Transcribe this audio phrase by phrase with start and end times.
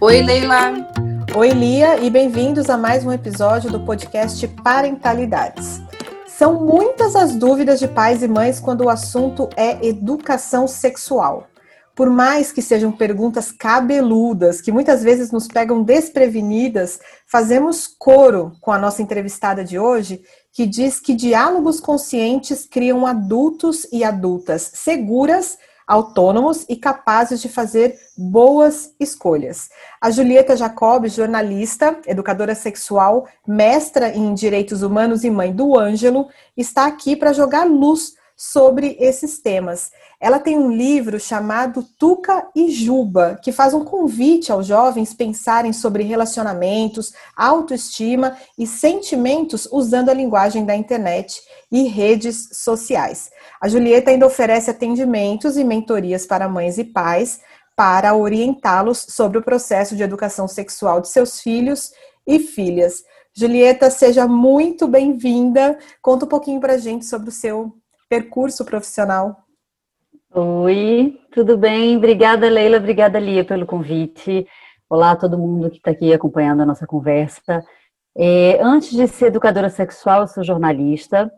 [0.00, 0.74] Oi, Leila.
[1.34, 5.82] Oi, Lia, e bem-vindos a mais um episódio do podcast Parentalidades.
[6.28, 11.47] São muitas as dúvidas de pais e mães quando o assunto é educação sexual.
[11.98, 18.70] Por mais que sejam perguntas cabeludas, que muitas vezes nos pegam desprevenidas, fazemos coro com
[18.70, 25.58] a nossa entrevistada de hoje, que diz que diálogos conscientes criam adultos e adultas seguras
[25.88, 29.68] autônomos e capazes de fazer boas escolhas.
[30.00, 36.86] A Julieta Jacob, jornalista, educadora sexual, mestra em direitos humanos e mãe do Ângelo, está
[36.86, 39.90] aqui para jogar luz sobre esses temas.
[40.20, 45.72] Ela tem um livro chamado Tuca e Juba, que faz um convite aos jovens pensarem
[45.72, 53.28] sobre relacionamentos, autoestima e sentimentos usando a linguagem da internet e redes sociais.
[53.60, 57.40] A Julieta ainda oferece atendimentos e mentorias para mães e pais
[57.74, 61.90] para orientá-los sobre o processo de educação sexual de seus filhos
[62.24, 63.02] e filhas.
[63.34, 65.76] Julieta, seja muito bem-vinda.
[66.00, 67.72] Conta um pouquinho para a gente sobre o seu
[68.08, 69.44] percurso profissional.
[70.34, 71.96] Oi, tudo bem?
[71.96, 72.78] Obrigada, Leila.
[72.78, 74.46] Obrigada, Lia, pelo convite.
[74.88, 77.62] Olá a todo mundo que está aqui acompanhando a nossa conversa.
[78.16, 81.30] É, antes de ser educadora sexual, eu sou jornalista.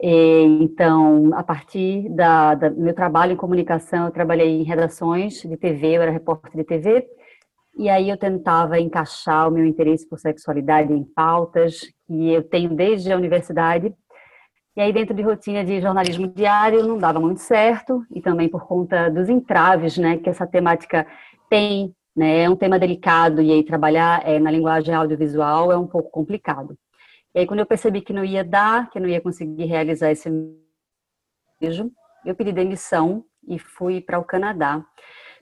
[0.00, 5.96] É, então, a partir do meu trabalho em comunicação, eu trabalhei em redações de TV,
[5.96, 7.06] eu era repórter de TV.
[7.76, 12.74] E aí eu tentava encaixar o meu interesse por sexualidade em pautas que eu tenho
[12.74, 13.94] desde a universidade
[14.78, 18.64] e aí, dentro de rotina de jornalismo diário, não dava muito certo, e também por
[18.64, 21.04] conta dos entraves né, que essa temática
[21.50, 25.88] tem, né, é um tema delicado, e aí trabalhar é, na linguagem audiovisual é um
[25.88, 26.78] pouco complicado.
[27.34, 30.30] E aí, quando eu percebi que não ia dar, que não ia conseguir realizar esse
[31.60, 31.90] beijo,
[32.24, 34.86] eu pedi demissão e fui para o Canadá.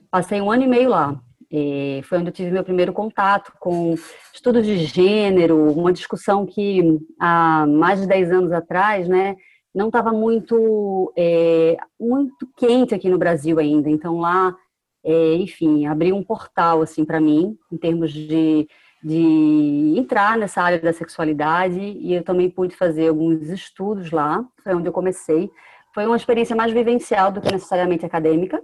[0.09, 1.21] Passei um ano e meio lá.
[1.49, 3.95] E foi onde eu tive meu primeiro contato com
[4.33, 9.35] estudos de gênero, uma discussão que há mais de 10 anos atrás, né,
[9.73, 13.89] não estava muito, é, muito quente aqui no Brasil ainda.
[13.89, 14.55] Então lá,
[15.03, 18.67] é, enfim, abriu um portal assim para mim em termos de,
[19.03, 24.43] de entrar nessa área da sexualidade e eu também pude fazer alguns estudos lá.
[24.63, 25.49] Foi onde eu comecei.
[25.93, 28.61] Foi uma experiência mais vivencial do que necessariamente acadêmica.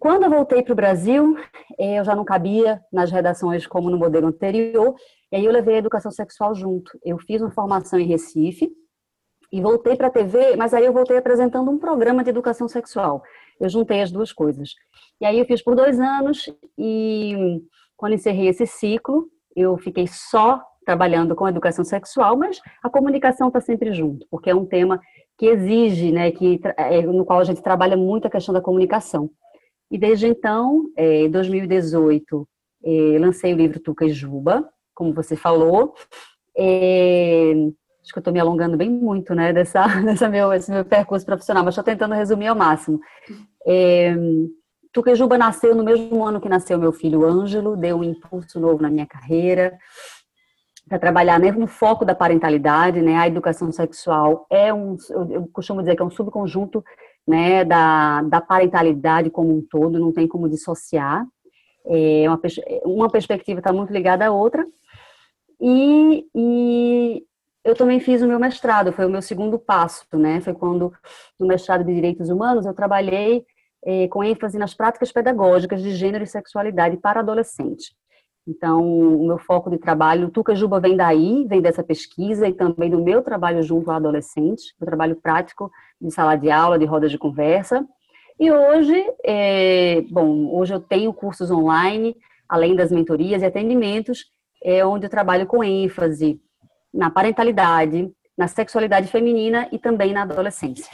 [0.00, 1.36] Quando eu voltei para o Brasil,
[1.78, 4.94] eh, eu já não cabia nas redações como no modelo anterior,
[5.30, 6.98] e aí eu levei a educação sexual junto.
[7.04, 8.72] Eu fiz uma formação em Recife
[9.52, 13.22] e voltei para a TV, mas aí eu voltei apresentando um programa de educação sexual.
[13.60, 14.70] Eu juntei as duas coisas.
[15.20, 17.60] E aí eu fiz por dois anos e
[17.94, 23.60] quando encerrei esse ciclo, eu fiquei só trabalhando com educação sexual, mas a comunicação está
[23.60, 24.98] sempre junto, porque é um tema
[25.36, 29.30] que exige, né, que, é, no qual a gente trabalha muito a questão da comunicação.
[29.90, 32.48] E desde então, em é, 2018,
[32.84, 35.94] é, lancei o livro Tuca e Juba, como você falou.
[36.56, 37.52] É,
[38.02, 41.26] acho que eu estou me alongando bem muito, né, dessa, dessa meu, esse meu percurso
[41.26, 43.00] profissional, mas estou tentando resumir ao máximo.
[44.92, 48.58] Tuca e Juba nasceu no mesmo ano que nasceu meu filho Ângelo, deu um impulso
[48.58, 49.78] novo na minha carreira
[50.90, 53.16] para trabalhar né, no foco da parentalidade, né?
[53.16, 54.96] A educação sexual é um,
[55.30, 56.84] eu costumo dizer que é um subconjunto
[57.26, 61.26] né, da, da parentalidade como um todo, não tem como dissociar.
[61.86, 62.40] É uma,
[62.84, 64.64] uma perspectiva está muito ligada à outra.
[65.60, 67.24] E, e
[67.64, 70.40] eu também fiz o meu mestrado, foi o meu segundo passo, né?
[70.40, 70.92] Foi quando,
[71.38, 73.44] no mestrado de Direitos Humanos, eu trabalhei
[73.84, 77.94] é, com ênfase nas práticas pedagógicas de gênero e sexualidade para adolescentes.
[78.46, 82.52] Então, o meu foco de trabalho, o Tuca Juba vem daí, vem dessa pesquisa e
[82.52, 85.70] também do meu trabalho junto a adolescentes, meu trabalho prático
[86.00, 87.86] de sala de aula, de rodas de conversa.
[88.38, 92.16] E hoje, é, bom, hoje eu tenho cursos online,
[92.48, 94.24] além das mentorias e atendimentos,
[94.64, 96.40] é onde eu trabalho com ênfase
[96.92, 100.90] na parentalidade, na sexualidade feminina e também na adolescência.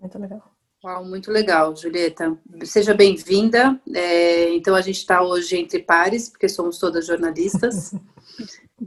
[0.00, 0.42] Muito legal.
[0.84, 2.38] Uau, muito legal, Julieta.
[2.62, 3.80] Seja bem-vinda.
[3.92, 7.92] É, então, a gente está hoje entre pares, porque somos todas jornalistas.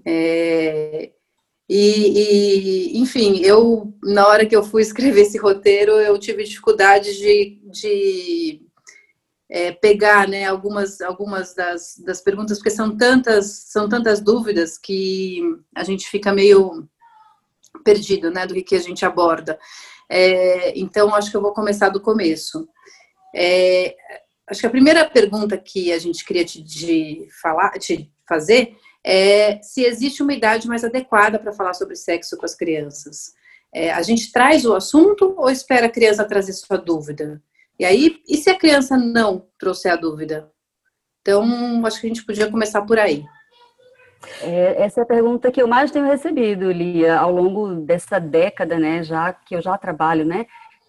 [0.05, 1.11] É,
[1.67, 7.17] e, e, enfim, eu, na hora que eu fui escrever esse roteiro, eu tive dificuldade
[7.17, 8.61] de, de
[9.49, 15.41] é, pegar né, algumas, algumas das, das perguntas, porque são tantas, são tantas dúvidas que
[15.75, 16.87] a gente fica meio
[17.83, 19.59] perdido né, do que, que a gente aborda.
[20.13, 22.67] É, então, acho que eu vou começar do começo.
[23.33, 23.95] É,
[24.45, 28.75] acho que a primeira pergunta que a gente queria te de falar, te fazer
[29.05, 33.31] é se existe uma idade mais adequada para falar sobre sexo com as crianças.
[33.73, 37.41] É, a gente traz o assunto ou espera a criança trazer sua dúvida?
[37.79, 40.51] E aí, e se a criança não trouxer a dúvida?
[41.21, 43.23] Então, acho que a gente podia começar por aí.
[44.41, 48.77] É, essa é a pergunta que eu mais tenho recebido, Lia, ao longo dessa década,
[48.77, 50.45] né, já que eu já trabalho, né,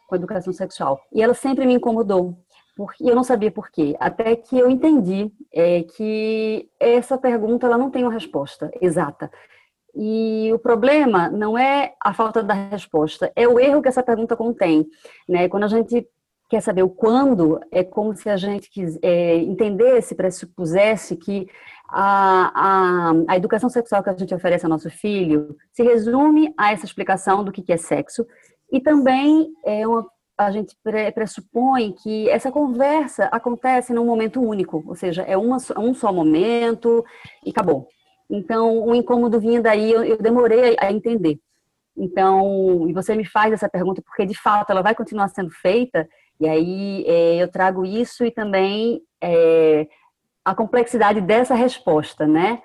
[0.06, 1.00] com educação sexual.
[1.12, 2.37] E ela sempre me incomodou,
[2.76, 3.96] porque eu não sabia por quê.
[3.99, 9.31] Até que eu entendi é, que essa pergunta ela não tem uma resposta exata.
[9.94, 14.37] E o problema não é a falta da resposta, é o erro que essa pergunta
[14.37, 14.87] contém.
[15.29, 15.49] Né?
[15.49, 16.06] Quando a gente
[16.49, 21.46] quer saber o quando, é como se a gente quis, é, entendesse, pressupusesse que
[21.93, 26.73] a, a, a, educação sexual que a gente oferece ao nosso filho se resume a
[26.73, 28.27] essa explicação do que, que é sexo
[28.73, 30.06] e também é uma,
[30.39, 30.75] a gente
[31.15, 37.05] pressupõe que essa conversa acontece num momento único, ou seja, é uma, um só momento
[37.44, 37.87] e acabou.
[38.31, 41.39] Então, o incômodo vinha daí, eu, eu demorei a, a entender.
[41.94, 46.09] Então, e você me faz essa pergunta porque de fato ela vai continuar sendo feita,
[46.41, 49.87] e aí é, eu trago isso e também é,
[50.44, 52.62] a complexidade dessa resposta, né?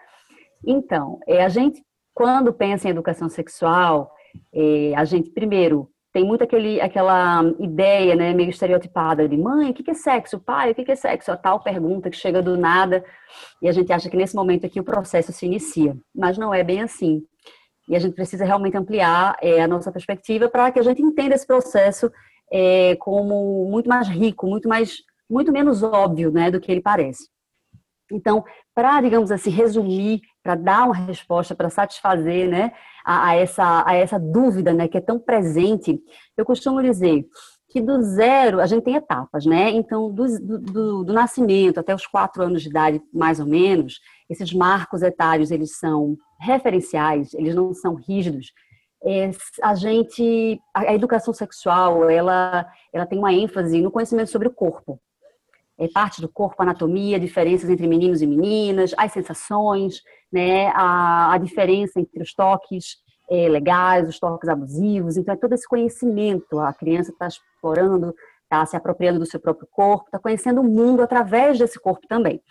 [0.65, 1.83] Então, é, a gente,
[2.13, 4.11] quando pensa em educação sexual,
[4.53, 9.73] é, a gente, primeiro, tem muito aquele, aquela ideia, né, meio estereotipada de mãe, o
[9.73, 10.39] que é sexo?
[10.39, 11.31] Pai, o que é sexo?
[11.31, 13.05] A tal pergunta que chega do nada
[13.61, 16.63] e a gente acha que nesse momento aqui o processo se inicia, mas não é
[16.63, 17.21] bem assim.
[17.87, 21.35] E a gente precisa realmente ampliar é, a nossa perspectiva para que a gente entenda
[21.35, 22.11] esse processo
[22.51, 24.97] é, como muito mais rico, muito mais,
[25.29, 27.29] muito menos óbvio, né, do que ele parece.
[28.11, 28.43] Então,
[28.73, 32.71] para, digamos assim, resumir, para dar uma resposta, para satisfazer né,
[33.05, 35.99] a, a, essa, a essa dúvida né, que é tão presente,
[36.37, 37.25] eu costumo dizer
[37.69, 39.69] que do zero, a gente tem etapas, né?
[39.71, 43.99] Então, do, do, do nascimento até os quatro anos de idade, mais ou menos,
[44.29, 48.53] esses marcos etários, eles são referenciais, eles não são rígidos.
[49.03, 49.29] É,
[49.61, 54.99] a gente, a educação sexual, ela, ela tem uma ênfase no conhecimento sobre o corpo
[55.77, 60.01] é, parte do corpo, anatomia, diferenças entre meninos e meninas, as sensações,
[60.31, 62.97] né, a, a diferença entre os toques
[63.29, 65.17] é, legais, os toques abusivos.
[65.17, 66.59] Então, é todo esse conhecimento.
[66.59, 68.13] A criança está explorando,
[68.43, 72.41] está se apropriando do seu próprio corpo, está conhecendo o mundo através desse corpo também.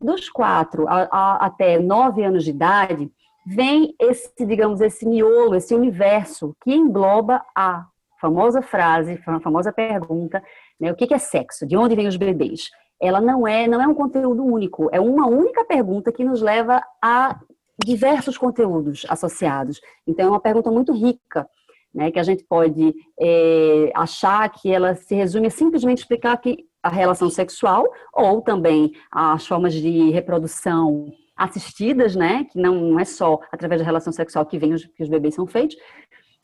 [0.00, 3.10] Dos quatro a, a, até nove anos de idade,
[3.46, 7.86] vem esse, digamos, esse miolo, esse universo que engloba a
[8.20, 10.42] famosa frase, a famosa pergunta
[10.80, 10.90] né?
[10.90, 11.66] O que é sexo?
[11.66, 12.70] De onde vêm os bebês?
[13.00, 16.82] Ela não é, não é um conteúdo único, é uma única pergunta que nos leva
[17.02, 17.38] a
[17.84, 19.80] diversos conteúdos associados.
[20.06, 21.48] Então, é uma pergunta muito rica,
[21.94, 26.64] né, que a gente pode é, achar que ela se resume a simplesmente explicar que
[26.82, 31.06] a relação sexual ou também as formas de reprodução
[31.36, 35.08] assistidas, né, que não é só através da relação sexual que vem os, que os
[35.08, 35.76] bebês são feitos,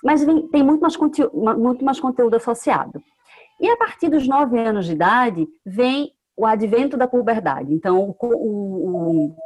[0.02, 3.02] mas vem, tem muito mais, conteúdo, muito mais conteúdo associado.
[3.60, 7.72] E a partir dos nove anos de idade, vem o advento da puberdade.
[7.72, 9.36] Então, o, o,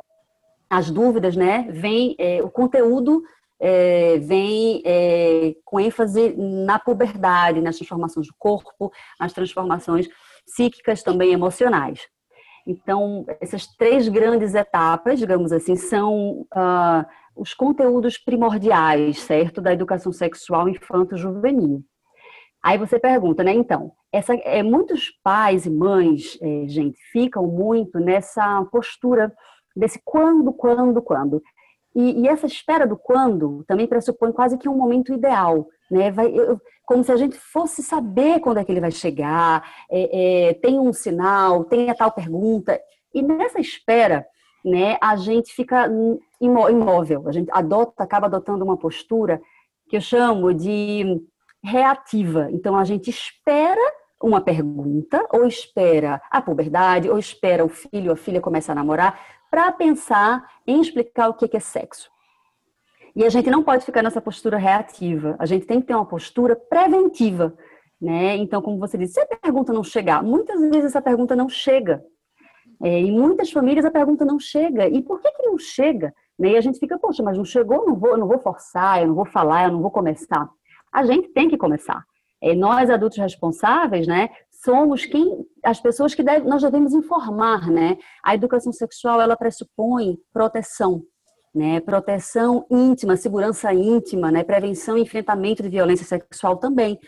[0.68, 1.68] as dúvidas, né?
[1.70, 3.22] Vem é, o conteúdo
[3.60, 10.08] é, vem é, com ênfase na puberdade, nas transformações do corpo, nas transformações
[10.46, 12.00] psíquicas também emocionais.
[12.66, 20.12] Então, essas três grandes etapas, digamos assim, são uh, os conteúdos primordiais, certo, da educação
[20.12, 21.82] sexual infanto-juvenil.
[22.62, 23.52] Aí você pergunta, né?
[23.52, 29.32] Então, essa, é, muitos pais e mães, é, gente, ficam muito nessa postura
[29.74, 31.42] desse quando, quando, quando.
[31.94, 36.10] E, e, essa espera do quando também pressupõe quase que um momento ideal, né?
[36.10, 40.48] Vai, eu, como se a gente fosse saber quando é que ele vai chegar, é,
[40.48, 42.80] é, tem um sinal, tem a tal pergunta.
[43.14, 44.26] E nessa espera,
[44.64, 45.88] né, a gente fica
[46.40, 49.40] imóvel, a gente adota, acaba adotando uma postura
[49.88, 51.20] que eu chamo de
[51.62, 52.48] reativa.
[52.50, 53.80] Então a gente espera
[54.22, 59.18] uma pergunta, ou espera a puberdade, ou espera o filho a filha começar a namorar,
[59.50, 62.10] para pensar em explicar o que é sexo.
[63.16, 66.06] E a gente não pode ficar nessa postura reativa, a gente tem que ter uma
[66.06, 67.54] postura preventiva.
[68.00, 68.36] Né?
[68.36, 72.02] Então, como você disse, se a pergunta não chegar, muitas vezes essa pergunta não chega.
[72.82, 74.88] É, em muitas famílias a pergunta não chega.
[74.88, 76.14] E por que, que não chega?
[76.38, 76.52] Né?
[76.52, 79.14] E a gente fica, poxa, mas não chegou, não vou, não vou forçar, eu não
[79.14, 80.48] vou falar, eu não vou começar
[80.92, 82.04] a gente tem que começar.
[82.42, 84.30] É, nós, adultos responsáveis, né,
[84.64, 87.98] somos quem, as pessoas que deve, nós devemos informar, né?
[88.22, 91.02] A educação sexual, ela pressupõe proteção,
[91.54, 91.80] né?
[91.80, 94.44] Proteção íntima, segurança íntima, né?
[94.44, 96.98] Prevenção e enfrentamento de violência sexual também.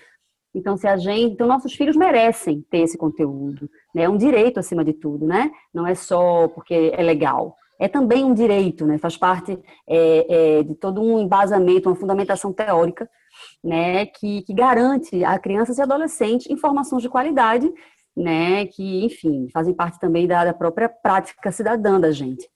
[0.55, 4.03] Então, se a gente, então nossos filhos merecem ter esse conteúdo, né?
[4.05, 5.51] É um direito acima de tudo, né?
[5.73, 8.97] Não é só porque é legal, é também um direito, né?
[8.97, 9.59] Faz parte
[9.89, 13.09] é, é, de todo um embasamento, uma fundamentação teórica,
[13.63, 14.07] né?
[14.07, 17.73] Que, que garante a crianças e adolescentes informações de qualidade,
[18.17, 18.67] né?
[18.67, 22.49] Que, enfim, fazem parte também da, da própria prática cidadã da gente.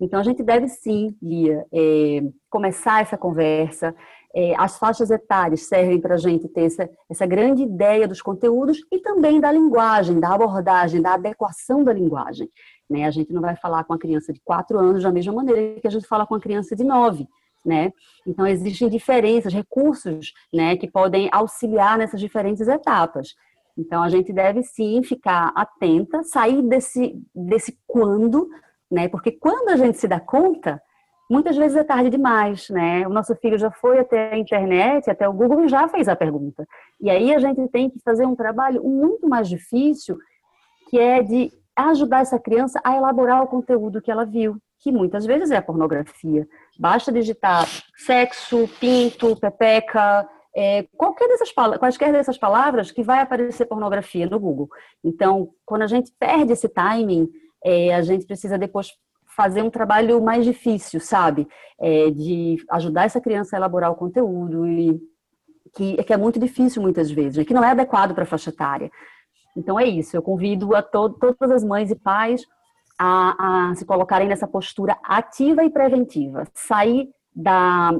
[0.00, 3.94] Então, a gente deve sim, Lia, é, começar essa conversa.
[4.34, 8.78] É, as faixas etárias servem para a gente ter essa, essa grande ideia dos conteúdos
[8.90, 12.50] e também da linguagem, da abordagem, da adequação da linguagem.
[12.90, 13.04] Né?
[13.04, 15.86] A gente não vai falar com a criança de 4 anos da mesma maneira que
[15.86, 17.28] a gente fala com a criança de 9.
[17.64, 17.92] Né?
[18.26, 23.34] Então, existem diferenças, recursos né, que podem auxiliar nessas diferentes etapas.
[23.76, 28.48] Então, a gente deve sim ficar atenta, sair desse, desse quando
[28.94, 29.08] né?
[29.08, 30.80] Porque quando a gente se dá conta,
[31.28, 33.06] muitas vezes é tarde demais, né?
[33.06, 36.14] O nosso filho já foi até a internet, até o Google e já fez a
[36.14, 36.66] pergunta.
[37.00, 40.16] E aí a gente tem que fazer um trabalho muito mais difícil,
[40.88, 45.24] que é de ajudar essa criança a elaborar o conteúdo que ela viu, que muitas
[45.24, 46.46] vezes é a pornografia.
[46.78, 51.50] Basta digitar sexo, pinto, pepeca, é, qualquer dessas
[51.80, 54.68] quaisquer dessas palavras que vai aparecer pornografia no Google.
[55.02, 57.30] Então, quando a gente perde esse timing,
[57.64, 58.92] é, a gente precisa depois
[59.34, 61.48] fazer um trabalho mais difícil, sabe?
[61.80, 65.00] É, de ajudar essa criança a elaborar o conteúdo e
[65.74, 67.44] que, que é muito difícil muitas vezes, né?
[67.44, 68.90] que não é adequado para a faixa etária.
[69.56, 72.44] Então é isso, eu convido a to todas as mães e pais
[72.98, 77.90] a, a, se colocarem nessa postura ativa e preventiva, sair da,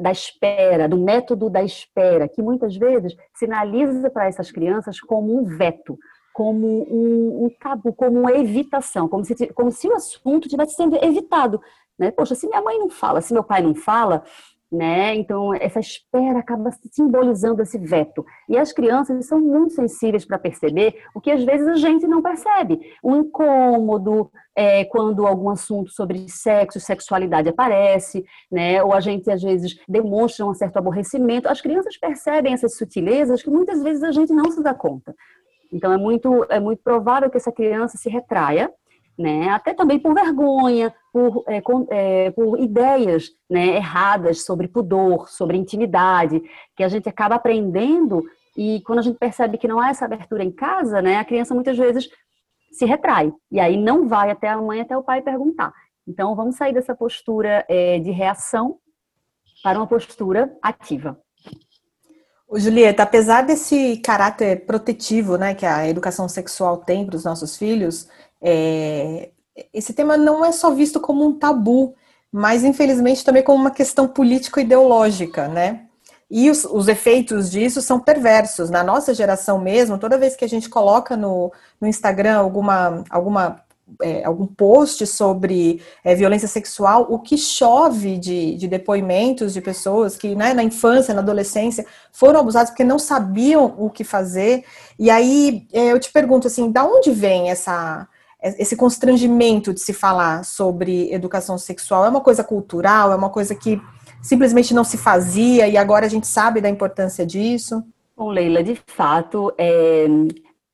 [0.00, 5.44] da, espera, do método da espera, que muitas vezes sinaliza para essas crianças como um
[5.44, 5.96] veto,
[6.32, 11.60] como um, um, como uma evitação, como se, como se o assunto tivesse sendo evitado.
[11.98, 12.10] Né?
[12.10, 14.24] Poxa, se minha mãe não fala, se meu pai não fala,
[14.70, 15.14] né?
[15.16, 18.24] Então, essa espera acaba simbolizando esse veto.
[18.48, 22.22] E as crianças são muito sensíveis para perceber o que às vezes a gente não
[22.22, 22.80] percebe.
[23.02, 28.82] Um incômodo é, quando algum assunto sobre sexo sexualidade aparece, né?
[28.82, 31.48] Ou a gente às vezes demonstra um certo aborrecimento.
[31.48, 35.14] As crianças percebem essas sutilezas que muitas vezes a gente não se dá conta.
[35.72, 38.72] Então, é muito, é muito provável que essa criança se retraia,
[39.20, 39.50] né?
[39.50, 45.58] até também por vergonha, por, é, com, é, por ideias né, erradas sobre pudor, sobre
[45.58, 46.42] intimidade,
[46.74, 48.22] que a gente acaba aprendendo
[48.56, 51.54] e quando a gente percebe que não há essa abertura em casa, né, a criança
[51.54, 52.08] muitas vezes
[52.72, 55.72] se retrai e aí não vai até a mãe, até o pai perguntar.
[56.08, 58.78] Então, vamos sair dessa postura é, de reação
[59.62, 61.20] para uma postura ativa.
[62.52, 68.08] Julieta, apesar desse caráter protetivo né, que a educação sexual tem para os nossos filhos,
[68.42, 69.30] é,
[69.72, 71.94] esse tema não é só visto como um tabu,
[72.32, 75.86] mas infelizmente também como uma questão político-ideológica, né?
[76.30, 78.70] E os, os, efeitos disso são perversos.
[78.70, 83.64] Na nossa geração mesmo, toda vez que a gente coloca no, no Instagram alguma, alguma
[84.00, 90.16] é, algum post sobre é, violência sexual, o que chove de, de depoimentos de pessoas
[90.16, 94.64] que né, na infância, na adolescência, foram abusadas porque não sabiam o que fazer.
[94.98, 98.06] E aí é, eu te pergunto assim, da onde vem essa,
[98.42, 102.04] esse constrangimento de se falar sobre educação sexual?
[102.04, 103.12] É uma coisa cultural?
[103.12, 103.80] É uma coisa que
[104.22, 107.82] simplesmente não se fazia e agora a gente sabe da importância disso?
[108.16, 110.06] Bom, Leila, de fato, é,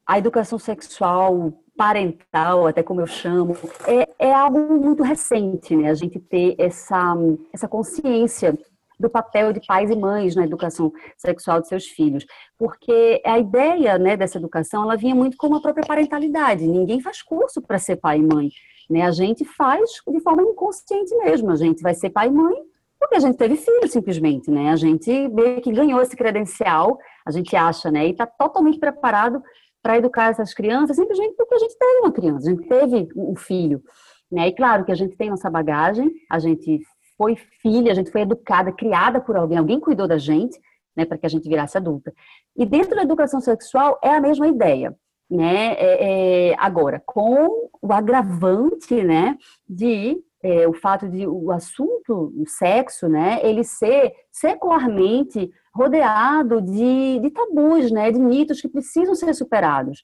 [0.07, 3.57] a educação sexual parental, até como eu chamo,
[3.87, 5.91] é, é algo muito recente, né?
[5.91, 7.15] A gente ter essa,
[7.53, 8.59] essa consciência
[8.99, 12.25] do papel de pais e mães na educação sexual de seus filhos,
[12.59, 16.67] porque a ideia né, dessa educação ela vinha muito como a própria parentalidade.
[16.67, 18.51] Ninguém faz curso para ser pai e mãe,
[18.89, 19.03] né?
[19.03, 21.51] A gente faz de forma inconsciente mesmo.
[21.51, 22.55] A gente vai ser pai e mãe
[22.99, 24.71] porque a gente teve filho simplesmente, né?
[24.71, 28.07] A gente meio que ganhou esse credencial, a gente acha, né?
[28.07, 29.43] E está totalmente preparado
[29.83, 33.37] para educar essas crianças, simplesmente porque a gente teve uma criança, a gente teve um
[33.37, 33.83] filho.
[34.31, 34.49] Né?
[34.49, 36.81] E claro que a gente tem nossa bagagem, a gente
[37.17, 40.59] foi filha, a gente foi educada, criada por alguém, alguém cuidou da gente,
[40.97, 42.13] né, para que a gente virasse adulta.
[42.57, 44.97] E dentro da educação sexual é a mesma ideia.
[45.29, 45.73] Né?
[45.75, 49.37] É, é, agora, com o agravante né,
[49.69, 57.19] de é, o fato de o assunto, o sexo, né, ele ser secularmente rodeado de,
[57.19, 60.01] de tabus, né, de mitos que precisam ser superados.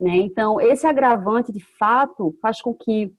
[0.00, 0.16] Né?
[0.16, 3.12] Então, esse agravante, de fato, faz com que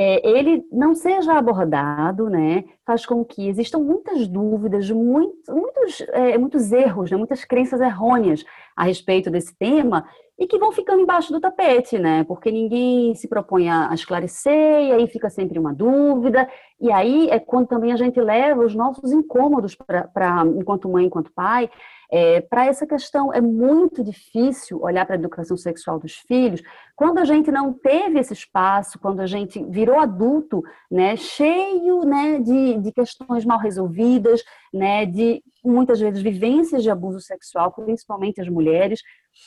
[0.00, 2.62] é, ele não seja abordado, né?
[2.86, 7.16] faz com que existam muitas dúvidas, muito, muitos, é, muitos erros, né?
[7.16, 8.44] muitas crenças errôneas
[8.76, 10.06] a respeito desse tema,
[10.38, 12.22] e que vão ficando embaixo do tapete, né?
[12.22, 16.48] Porque ninguém se propõe a esclarecer, e aí fica sempre uma dúvida,
[16.80, 21.32] e aí é quando também a gente leva os nossos incômodos para, enquanto mãe, enquanto
[21.32, 21.68] pai,
[22.10, 26.62] é, para essa questão, é muito difícil olhar para a educação sexual dos filhos
[26.98, 32.40] quando a gente não teve esse espaço, quando a gente virou adulto, né, cheio né,
[32.40, 34.42] de, de questões mal resolvidas,
[34.74, 39.00] né, de muitas vezes vivências de abuso sexual, principalmente as mulheres.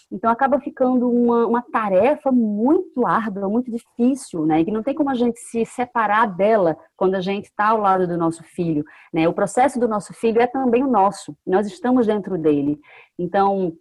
[0.10, 4.64] Então acaba ficando uma, uma tarefa muito árdua, muito difícil, né?
[4.64, 8.08] Que não tem como a gente se separar dela quando a gente está ao lado
[8.08, 8.86] do nosso filho.
[9.14, 9.28] Né?
[9.28, 12.80] O processo do nosso filho é também o nosso, nós estamos dentro dele.
[13.20, 13.74] Então,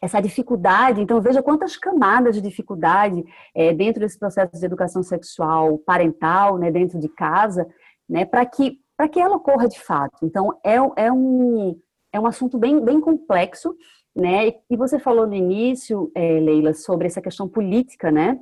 [0.00, 3.24] essa dificuldade, então veja quantas camadas de dificuldade
[3.54, 7.66] é, dentro desse processo de educação sexual parental, né, dentro de casa,
[8.08, 10.18] né, para que para que ela ocorra de fato.
[10.24, 11.78] Então é, é um
[12.12, 13.76] é um assunto bem bem complexo,
[14.14, 14.52] né?
[14.68, 18.38] E você falou no início, é, Leila, sobre essa questão política, né?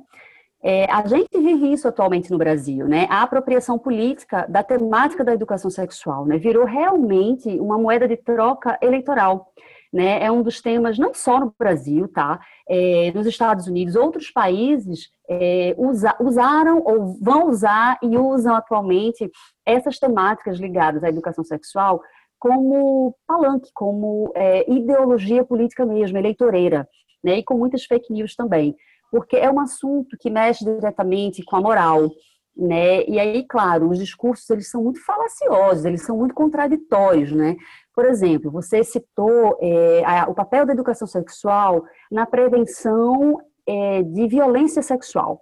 [0.63, 3.05] É, a gente vive isso atualmente no Brasil, né?
[3.09, 6.37] A apropriação política da temática da educação sexual, né?
[6.39, 9.53] Virou realmente uma moeda de troca eleitoral.
[9.93, 12.41] Né, é um dos temas não só no Brasil, tá?
[12.67, 19.31] É, nos Estados Unidos, outros países é, usa, usaram ou vão usar e usam atualmente
[19.65, 22.01] essas temáticas ligadas à educação sexual
[22.37, 26.85] como palanque, como é, ideologia política mesmo, eleitoreira,
[27.23, 27.37] né?
[27.37, 28.75] E com muitas fake news também
[29.11, 32.09] porque é um assunto que mexe diretamente com a moral,
[32.55, 33.03] né?
[33.05, 37.55] E aí, claro, os discursos eles são muito falaciosos, eles são muito contraditórios, né?
[37.97, 44.27] Por exemplo, você citou é, a, o papel da educação sexual na prevenção é, de
[44.27, 45.41] violência sexual.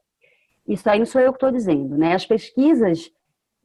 [0.65, 2.15] Isso aí não sou eu que estou dizendo, né?
[2.15, 3.11] As pesquisas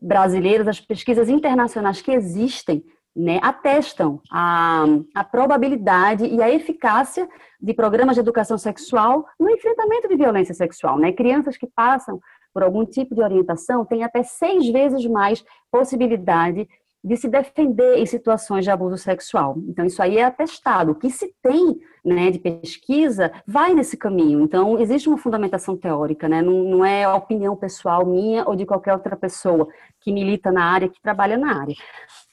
[0.02, 2.82] brasileiras, as pesquisas internacionais que existem
[3.14, 7.28] né, atestam a, a probabilidade e a eficácia
[7.60, 10.98] de programas de educação sexual no enfrentamento de violência sexual.
[10.98, 11.12] Né?
[11.12, 12.18] Crianças que passam
[12.52, 16.68] por algum tipo de orientação têm até seis vezes mais possibilidade
[17.02, 19.56] de se defender em situações de abuso sexual.
[19.68, 20.92] Então, isso aí é atestado.
[20.92, 24.40] O que se tem né, de pesquisa vai nesse caminho.
[24.40, 26.42] Então, existe uma fundamentação teórica, né?
[26.42, 29.68] não, não é a opinião pessoal minha ou de qualquer outra pessoa
[30.00, 31.74] que milita na área, que trabalha na área.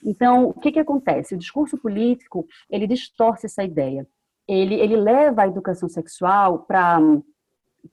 [0.03, 1.35] Então, o que, que acontece?
[1.35, 4.07] O discurso político, ele distorce essa ideia.
[4.47, 6.99] Ele, ele leva a educação sexual para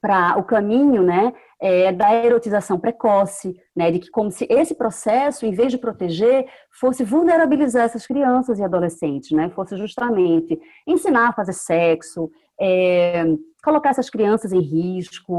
[0.00, 5.46] para o caminho né, é, da erotização precoce, né, de que como se esse processo,
[5.46, 11.32] em vez de proteger, fosse vulnerabilizar essas crianças e adolescentes, né, fosse justamente ensinar a
[11.32, 12.30] fazer sexo,
[12.60, 13.24] é,
[13.62, 15.38] colocar essas crianças em risco,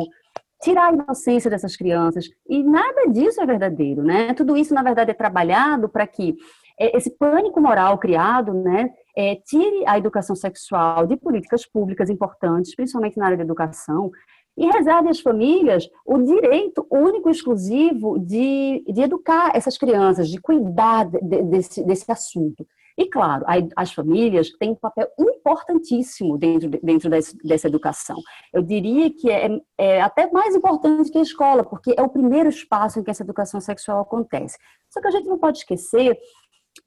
[0.61, 2.25] tirar a inocência dessas crianças.
[2.49, 4.33] E nada disso é verdadeiro, né?
[4.33, 6.35] Tudo isso, na verdade, é trabalhado para que
[6.77, 13.17] esse pânico moral criado, né, é, tire a educação sexual de políticas públicas importantes, principalmente
[13.17, 14.11] na área da educação,
[14.57, 20.39] e reserve às famílias o direito único e exclusivo de, de educar essas crianças, de
[20.39, 22.65] cuidar de, desse, desse assunto.
[22.97, 23.43] E, claro,
[23.75, 27.09] as famílias têm um papel importantíssimo dentro, dentro
[27.43, 28.15] dessa educação.
[28.53, 32.47] Eu diria que é, é, até mais importante que a escola, porque é o primeiro
[32.47, 34.57] espaço em que essa educação sexual acontece.
[34.89, 36.17] Só que a gente não pode esquecer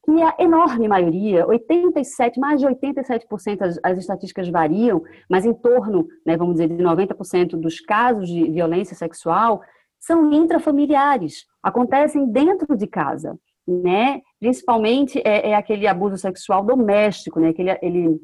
[0.05, 6.07] que a enorme maioria, 87, mais de 87%, as, as estatísticas variam, mas em torno,
[6.27, 9.61] né, vamos dizer, de 90% dos casos de violência sexual
[9.99, 14.21] são intrafamiliares, acontecem dentro de casa, né?
[14.41, 17.49] Principalmente é, é aquele abuso sexual doméstico, né?
[17.49, 18.21] Aquele, aquele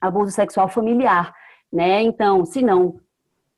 [0.00, 1.32] abuso sexual familiar,
[1.72, 2.02] né?
[2.02, 2.96] Então, se não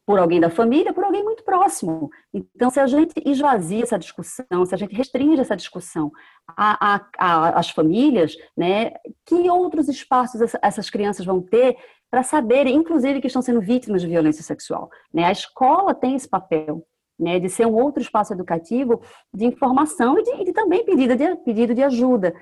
[0.06, 2.10] por alguém da família, por alguém muito próximo.
[2.32, 6.12] Então, se a gente esvazia essa discussão, se a gente restringe essa discussão
[6.56, 8.92] às famílias, né,
[9.24, 11.76] que outros espaços essas crianças vão ter
[12.10, 14.90] para saberem, inclusive, que estão sendo vítimas de violência sexual?
[15.12, 15.24] Né?
[15.24, 16.86] A escola tem esse papel.
[17.16, 19.00] Né, de ser um outro espaço educativo
[19.32, 22.34] de informação e de, de também pedido de, pedido de ajuda.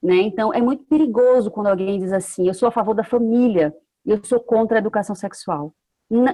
[0.00, 0.18] Né?
[0.18, 3.74] Então, é muito perigoso quando alguém diz assim: eu sou a favor da família
[4.06, 5.74] e eu sou contra a educação sexual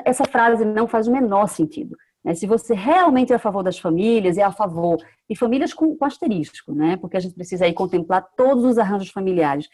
[0.04, 1.96] essa frase não faz o menor sentido.
[2.24, 2.34] Né?
[2.34, 6.04] Se você realmente é a favor das famílias, é a favor, e famílias com, com
[6.04, 6.96] asterisco, né?
[6.96, 9.68] porque a gente precisa aí contemplar todos os arranjos familiares,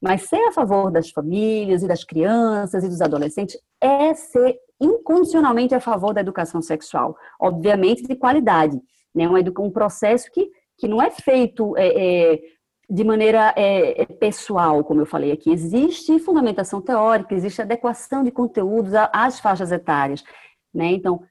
[0.00, 5.74] mas ser a favor das famílias e das crianças e dos adolescentes é ser incondicionalmente
[5.74, 8.80] a favor da educação sexual, obviamente de qualidade,
[9.14, 9.28] né?
[9.28, 12.40] um, um processo que, que não é feito é, é,
[12.88, 15.50] de maneira é, é, pessoal, como eu falei aqui.
[15.50, 20.24] Existe fundamentação teórica, existe adequação de conteúdos às faixas etárias.
[20.72, 20.92] Né?
[20.92, 21.22] Então,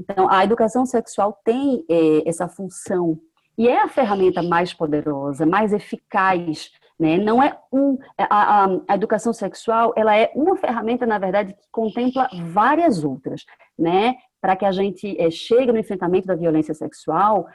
[0.00, 3.20] então, a educação sexual tem é, essa função
[3.56, 7.18] e é a ferramenta mais poderosa, mais eficaz Né?
[7.18, 11.68] Não é um a, a, a, educação sexual, ela é uma ferramenta na verdade que
[11.70, 13.44] contempla várias outras,
[13.78, 14.14] né?
[14.40, 17.46] Para que a gente é, chegue no enfrentamento da violência sexual,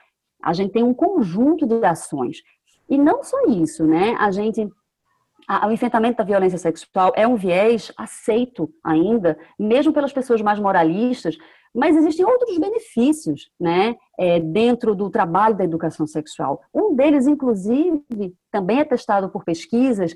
[0.43, 2.37] a gente tem um conjunto de ações.
[2.89, 4.15] E não só isso, né?
[4.19, 4.69] A gente
[5.65, 11.37] o enfrentamento da violência sexual é um viés aceito ainda, mesmo pelas pessoas mais moralistas,
[11.73, 16.61] mas existem outros benefícios, né, é, dentro do trabalho da educação sexual.
[16.73, 18.03] Um deles, inclusive,
[18.51, 20.13] também é testado por pesquisas,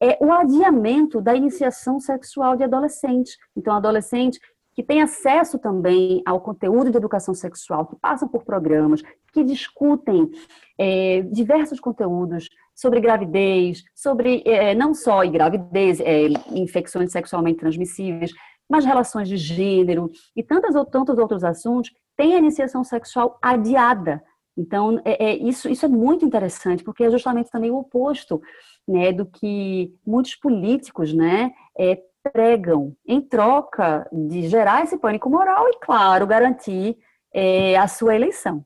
[0.00, 3.36] é o adiamento da iniciação sexual de adolescentes.
[3.56, 4.40] Então, adolescente
[4.74, 9.02] que tem acesso também ao conteúdo de educação sexual, que passam por programas,
[9.32, 10.30] que discutem
[10.78, 18.32] é, diversos conteúdos sobre gravidez, sobre é, não só gravidez, é, infecções sexualmente transmissíveis,
[18.68, 20.74] mas relações de gênero e tantos,
[21.18, 24.22] outros assuntos, tem a iniciação sexual adiada.
[24.56, 28.40] Então, é, é, isso, isso é muito interessante, porque é justamente também o oposto
[28.86, 31.98] né, do que muitos políticos né, é,
[32.32, 36.96] pregam em troca de gerar esse pânico moral e, claro, garantir
[37.34, 38.64] é, a sua eleição.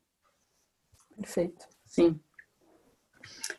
[1.16, 1.66] Perfeito.
[1.86, 2.20] Sim.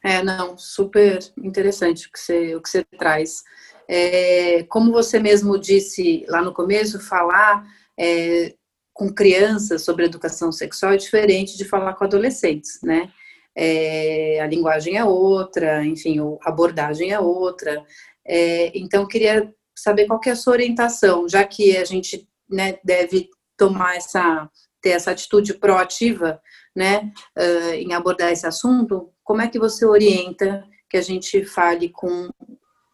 [0.04, 3.44] É, não, super interessante o que você, o que você traz.
[3.88, 7.66] É, como você mesmo disse lá no começo, falar
[7.98, 8.54] é,
[8.94, 13.12] com crianças sobre educação sexual é diferente de falar com adolescentes, né?
[13.56, 17.84] É, a linguagem é outra, enfim, a abordagem é outra.
[18.26, 22.78] É, então, queria saber qual que é a sua orientação, já que a gente né,
[22.84, 24.50] deve tomar essa,
[24.82, 26.40] ter essa atitude proativa
[26.78, 31.90] né, uh, em abordar esse assunto, como é que você orienta que a gente fale
[31.90, 32.30] com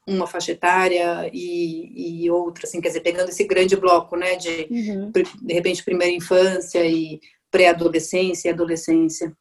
[0.08, 4.68] uma faixa etária e, e outra, assim, quer dizer, pegando esse grande bloco, né, de,
[4.72, 5.12] uhum.
[5.12, 7.20] de repente, primeira infância e
[7.52, 9.36] pré-adolescência e adolescência?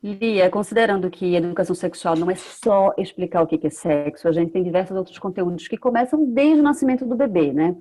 [0.00, 4.52] Lia, considerando que educação sexual não é só explicar o que é sexo, a gente
[4.52, 7.74] tem diversos outros conteúdos que começam desde o nascimento do bebê, né?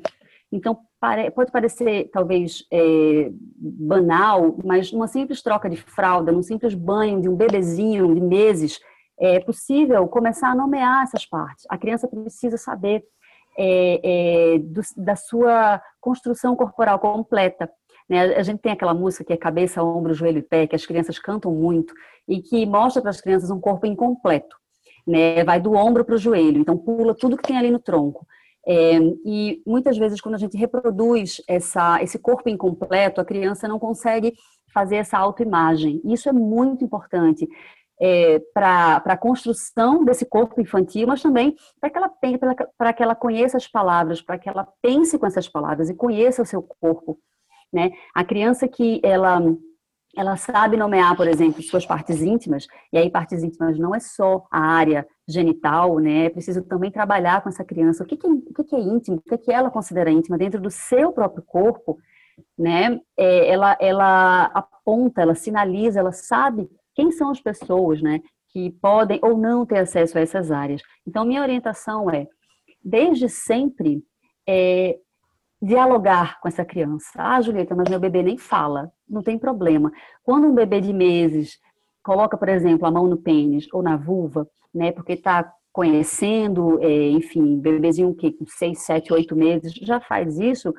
[0.52, 0.80] Então,
[1.33, 7.29] pode parecer talvez é, banal, mas numa simples troca de fralda, num simples banho de
[7.29, 8.79] um bebezinho de meses,
[9.19, 11.65] é possível começar a nomear essas partes.
[11.69, 13.03] A criança precisa saber
[13.57, 13.99] é,
[14.55, 17.69] é, do, da sua construção corporal completa.
[18.07, 18.35] Né?
[18.35, 21.19] A gente tem aquela música que é cabeça, ombro, joelho e pé, que as crianças
[21.19, 21.93] cantam muito
[22.27, 24.55] e que mostra para as crianças um corpo incompleto.
[25.05, 25.43] Né?
[25.43, 28.25] Vai do ombro para o joelho, então pula tudo que tem ali no tronco.
[28.71, 33.79] É, e muitas vezes, quando a gente reproduz essa, esse corpo incompleto, a criança não
[33.79, 34.36] consegue
[34.71, 35.99] fazer essa autoimagem.
[36.05, 37.47] Isso é muito importante
[37.99, 43.58] é, para a construção desse corpo infantil, mas também para que, ela, que ela conheça
[43.58, 47.17] as palavras, para que ela pense com essas palavras e conheça o seu corpo.
[47.73, 47.91] Né?
[48.13, 49.41] A criança que ela
[50.15, 54.45] ela sabe nomear, por exemplo, suas partes íntimas, e aí partes íntimas não é só
[54.52, 56.26] a área genital, né?
[56.26, 58.04] É preciso também trabalhar com essa criança.
[58.04, 59.17] O que, que, é, o que, que é íntimo?
[59.17, 61.98] O que, que ela considera íntima dentro do seu próprio corpo,
[62.58, 63.00] né?
[63.15, 68.19] É, ela, ela aponta, ela sinaliza, ela sabe quem são as pessoas, né?
[68.52, 70.82] Que podem ou não ter acesso a essas áreas.
[71.08, 72.28] Então, minha orientação é,
[72.84, 74.04] desde sempre,
[74.48, 74.98] é,
[75.62, 77.10] dialogar com essa criança.
[77.15, 78.91] Ah, Julieta, mas meu bebê nem fala.
[79.08, 79.91] Não tem problema.
[80.24, 81.60] Quando um bebê de meses
[82.04, 87.10] coloca, por exemplo, a mão no pênis ou na vulva, né, porque está conhecendo, é,
[87.10, 90.74] enfim, bebezinho que com 6, 7, 8 meses já faz isso,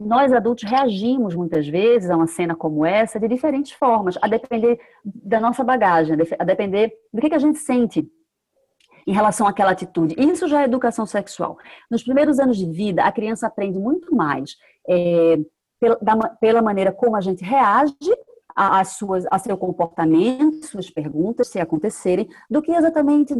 [0.00, 4.78] nós adultos reagimos muitas vezes a uma cena como essa de diferentes formas, a depender
[5.04, 8.08] da nossa bagagem, a depender do que, que a gente sente
[9.08, 10.14] em relação àquela atitude.
[10.18, 11.56] Isso já é educação sexual.
[11.90, 14.54] Nos primeiros anos de vida, a criança aprende muito mais
[14.86, 15.38] é,
[15.80, 17.94] pela, da, pela maneira como a gente reage
[18.54, 23.34] a, a, suas, a seu comportamento, suas perguntas, se acontecerem, do que exatamente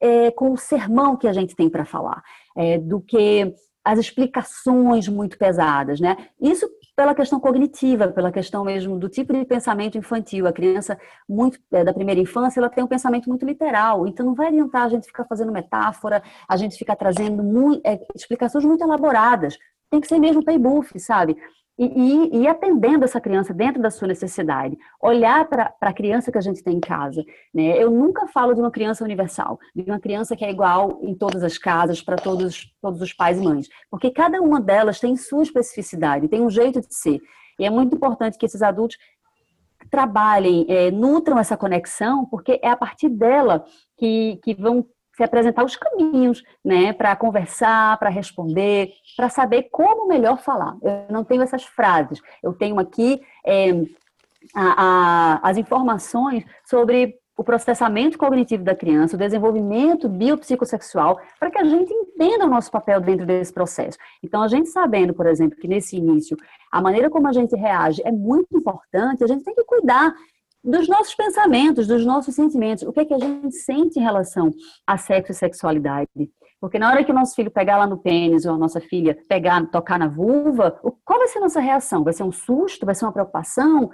[0.00, 2.22] é, com o sermão que a gente tem para falar,
[2.56, 3.54] é, do que
[3.84, 6.16] as explicações muito pesadas, né?
[6.40, 10.46] Isso pela questão cognitiva, pela questão mesmo do tipo de pensamento infantil.
[10.46, 14.06] A criança muito é, da primeira infância, ela tem um pensamento muito literal.
[14.06, 17.98] Então não vai adiantar a gente ficar fazendo metáfora, a gente ficar trazendo muito, é,
[18.14, 19.56] explicações muito elaboradas.
[19.90, 21.36] Tem que ser mesmo pay buff, sabe?
[21.82, 24.76] E, e, e, atendendo essa criança dentro da sua necessidade.
[25.00, 27.24] Olhar para a criança que a gente tem em casa.
[27.54, 27.82] Né?
[27.82, 31.42] Eu nunca falo de uma criança universal, de uma criança que é igual em todas
[31.42, 33.66] as casas, para todos, todos os pais e mães.
[33.90, 37.18] Porque cada uma delas tem sua especificidade, tem um jeito de ser.
[37.58, 38.98] E é muito importante que esses adultos
[39.90, 43.64] trabalhem, é, nutram essa conexão, porque é a partir dela
[43.96, 44.86] que, que vão
[45.20, 50.78] se apresentar os caminhos, né, para conversar, para responder, para saber como melhor falar.
[50.80, 52.22] Eu não tenho essas frases.
[52.42, 53.70] Eu tenho aqui é,
[54.54, 61.58] a, a, as informações sobre o processamento cognitivo da criança, o desenvolvimento biopsicossexual, para que
[61.58, 63.98] a gente entenda o nosso papel dentro desse processo.
[64.22, 66.34] Então, a gente sabendo, por exemplo, que nesse início,
[66.72, 70.14] a maneira como a gente reage é muito importante, a gente tem que cuidar
[70.62, 74.50] dos nossos pensamentos, dos nossos sentimentos, o que é que a gente sente em relação
[74.86, 76.30] a sexo e sexualidade.
[76.60, 79.16] Porque na hora que o nosso filho pegar lá no pênis ou a nossa filha
[79.26, 82.04] pegar, tocar na vulva, qual vai ser a nossa reação?
[82.04, 82.84] Vai ser um susto?
[82.84, 83.90] Vai ser uma preocupação?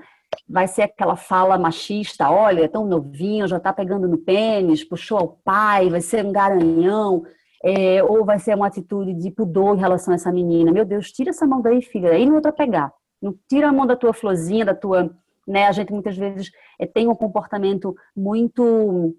[0.48, 5.18] Vai ser aquela fala machista, olha, é tão novinho, já tá pegando no pênis, puxou
[5.18, 7.22] ao pai, vai ser um garanhão,
[7.64, 10.72] é, ou vai ser uma atitude de pudor em relação a essa menina.
[10.72, 12.92] Meu Deus, tira essa mão daí, filha, aí não é pra pegar.
[13.22, 15.08] Não tira a mão da tua florzinha, da tua
[15.46, 15.66] né?
[15.66, 19.14] A gente muitas vezes é, tem um comportamento muito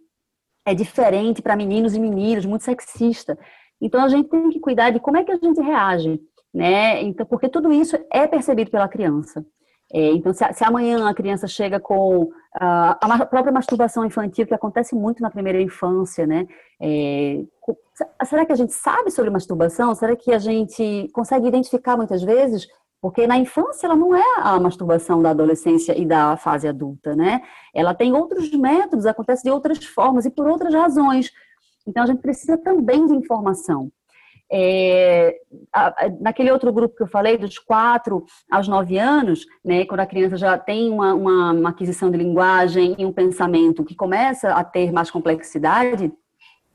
[0.66, 3.38] é diferente para meninos e meninas, muito sexista.
[3.80, 6.20] Então a gente tem que cuidar de como é que a gente reage,
[6.54, 7.02] né?
[7.04, 9.46] Então, porque tudo isso é percebido pela criança.
[9.94, 14.54] É, então, se, se, amanhã a criança chega com uh, a própria masturbação infantil, que
[14.54, 16.46] acontece muito na primeira infância, né?
[16.82, 17.46] É,
[18.26, 19.96] será que a gente sabe sobre masturbação?
[19.96, 22.68] Será que a gente consegue identificar muitas vezes
[23.02, 27.42] porque na infância ela não é a masturbação da adolescência e da fase adulta, né?
[27.74, 31.32] Ela tem outros métodos, acontece de outras formas e por outras razões.
[31.88, 33.92] Então a gente precisa também de informação.
[34.50, 35.36] É,
[36.22, 40.38] naquele outro grupo que eu falei, dos 4 aos 9 anos, né, quando a criança
[40.38, 44.92] já tem uma, uma, uma aquisição de linguagem e um pensamento que começa a ter
[44.92, 46.12] mais complexidade,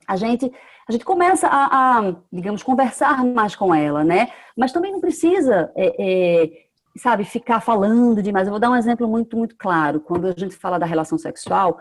[0.07, 0.53] a gente
[0.89, 4.29] a gente começa a, a, digamos, conversar mais com ela, né?
[4.57, 6.51] Mas também não precisa, é, é,
[6.97, 8.47] sabe, ficar falando demais.
[8.47, 10.01] Eu vou dar um exemplo muito, muito claro.
[10.01, 11.79] Quando a gente fala da relação sexual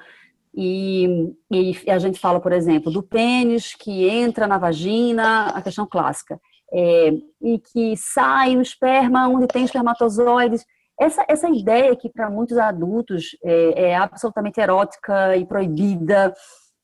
[0.53, 5.87] e, e a gente fala, por exemplo, do pênis que entra na vagina, a questão
[5.87, 6.39] clássica,
[6.73, 7.11] é,
[7.41, 10.65] e que sai o esperma onde tem espermatozoides.
[10.99, 16.33] Essa, essa ideia que para muitos adultos é, é absolutamente erótica e proibida,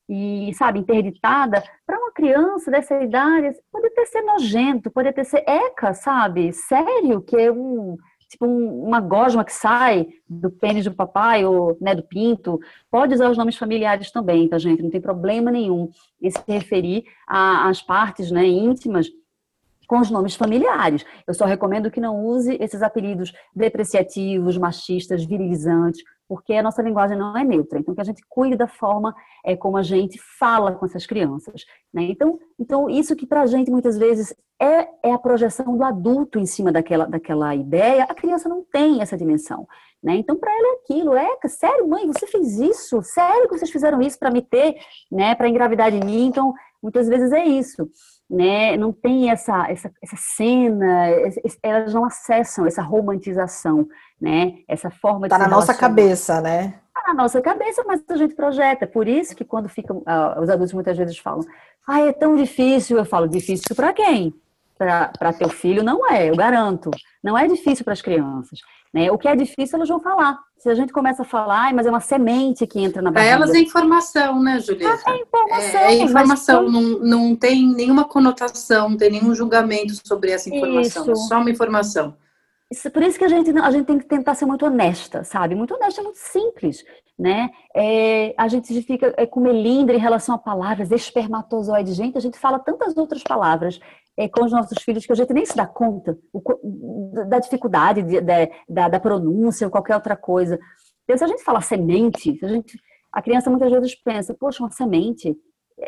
[0.09, 5.43] e, sabe, interditada, para uma criança dessa idade, pode até ser nojento, pode até ser
[5.47, 6.53] eca, sabe?
[6.53, 7.97] Sério, que é um,
[8.29, 13.13] tipo um, uma gosma que sai do pênis do papai ou né, do pinto, pode
[13.13, 14.81] usar os nomes familiares também, tá, gente?
[14.81, 15.89] Não tem problema nenhum
[16.21, 19.07] em se referir às partes né, íntimas
[19.87, 21.05] com os nomes familiares.
[21.25, 27.17] Eu só recomendo que não use esses apelidos depreciativos, machistas, virilizantes, porque a nossa linguagem
[27.17, 27.79] não é neutra.
[27.79, 31.63] Então, que a gente cuide da forma é, como a gente fala com essas crianças.
[31.93, 32.03] Né?
[32.03, 36.37] Então, então, isso que para a gente muitas vezes é, é a projeção do adulto
[36.37, 39.65] em cima daquela, daquela ideia, a criança não tem essa dimensão.
[40.03, 40.15] Né?
[40.17, 43.01] Então, para ela é aquilo, é, sério, mãe, você fez isso?
[43.01, 44.75] Sério que vocês fizeram isso para me ter,
[45.09, 46.25] né, para engravidar de mim?
[46.25, 47.89] Então, muitas vezes é isso
[48.29, 48.75] né?
[48.75, 51.09] Não tem essa, essa, essa cena,
[51.63, 53.87] elas não acessam essa romantização,
[54.19, 54.55] né?
[54.67, 56.79] Essa forma de Tá na nossa cabeça, né?
[56.93, 58.85] Tá na nossa cabeça, mas a gente projeta.
[58.85, 61.45] Por isso que quando ficam, uh, os adultos muitas vezes falam,
[61.87, 62.97] ah, é tão difícil.
[62.97, 64.33] Eu falo, difícil para quem?
[64.77, 66.91] Para teu filho não é, eu garanto.
[67.23, 68.59] Não é difícil para as crianças.
[68.93, 69.11] Né?
[69.11, 70.39] O que é difícil, elas vão falar.
[70.57, 73.37] Se a gente começa a falar, mas é uma semente que entra na barriga.
[73.37, 75.11] Para elas é informação, né, Julieta?
[75.11, 75.79] é informação.
[75.79, 76.73] É, é informação, mas...
[76.73, 81.03] não, não tem nenhuma conotação, não tem nenhum julgamento sobre essa informação.
[81.03, 81.11] Isso.
[81.11, 82.15] É só uma informação.
[82.71, 85.55] Isso, por isso que a gente, a gente tem que tentar ser muito honesta, sabe?
[85.55, 86.83] Muito honesta é muito simples,
[87.17, 87.49] né?
[87.73, 91.93] É, a gente fica é, com melindre em relação a palavras, espermatozoide.
[91.93, 93.79] Gente, a gente fala tantas outras palavras
[94.17, 98.01] é, com os nossos filhos que a gente nem se dá conta o, da dificuldade
[98.01, 100.59] de, de, da, da, pronúncia ou qualquer outra coisa.
[101.03, 102.79] Então, se a gente fala semente, a, gente,
[103.11, 105.37] a criança muitas vezes pensa, poxa, uma semente,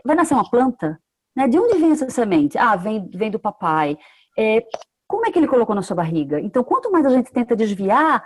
[0.05, 0.99] vai nascer uma planta?
[1.35, 1.47] Né?
[1.47, 2.57] De onde vem essa semente?
[2.57, 3.97] Ah, vem, vem do papai.
[4.37, 4.63] É,
[5.07, 6.39] como é que ele colocou na sua barriga?
[6.39, 8.23] Então, quanto mais a gente tenta desviar,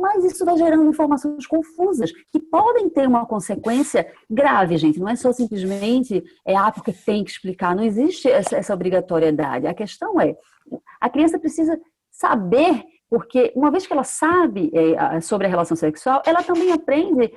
[0.00, 4.98] mas isso vai gerando informações confusas, que podem ter uma consequência grave, gente.
[4.98, 7.74] Não é só simplesmente, é, ah, porque tem que explicar.
[7.74, 9.66] Não existe essa, essa obrigatoriedade.
[9.66, 10.36] A questão é,
[11.00, 11.78] a criança precisa
[12.10, 17.32] saber, porque uma vez que ela sabe é, sobre a relação sexual, ela também aprende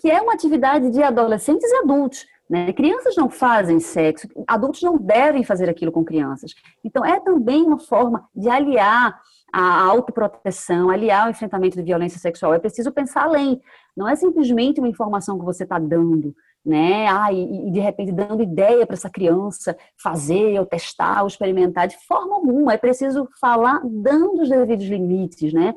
[0.00, 2.26] que é uma atividade de adolescentes e adultos.
[2.48, 2.72] Né?
[2.72, 6.54] Crianças não fazem sexo, adultos não devem fazer aquilo com crianças.
[6.84, 9.20] Então, é também uma forma de aliar
[9.52, 12.54] a autoproteção, aliar o enfrentamento de violência sexual.
[12.54, 13.60] É preciso pensar além.
[13.94, 16.34] Não é simplesmente uma informação que você está dando,
[16.64, 17.06] né?
[17.08, 21.86] Ah, e, e, de repente dando ideia para essa criança fazer, ou testar, ou experimentar.
[21.86, 22.72] De forma alguma.
[22.72, 25.74] É preciso falar dando os devidos limites, né?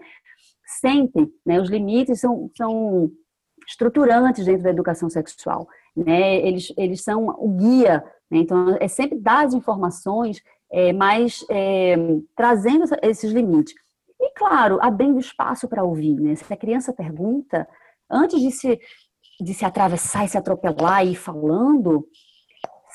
[0.80, 1.60] Sentem, né?
[1.60, 3.12] Os limites são, são
[3.68, 6.38] estruturantes dentro da educação sexual, né?
[6.38, 8.38] Eles, eles são o guia, né?
[8.40, 11.96] Então, é sempre dar as informações é, mas é,
[12.36, 13.74] trazendo esses limites.
[14.20, 16.20] E, claro, abrindo espaço para ouvir.
[16.20, 16.36] Né?
[16.36, 17.68] Se a criança pergunta,
[18.10, 18.80] antes de se
[19.40, 22.08] de se atravessar e se atropelar e ir falando,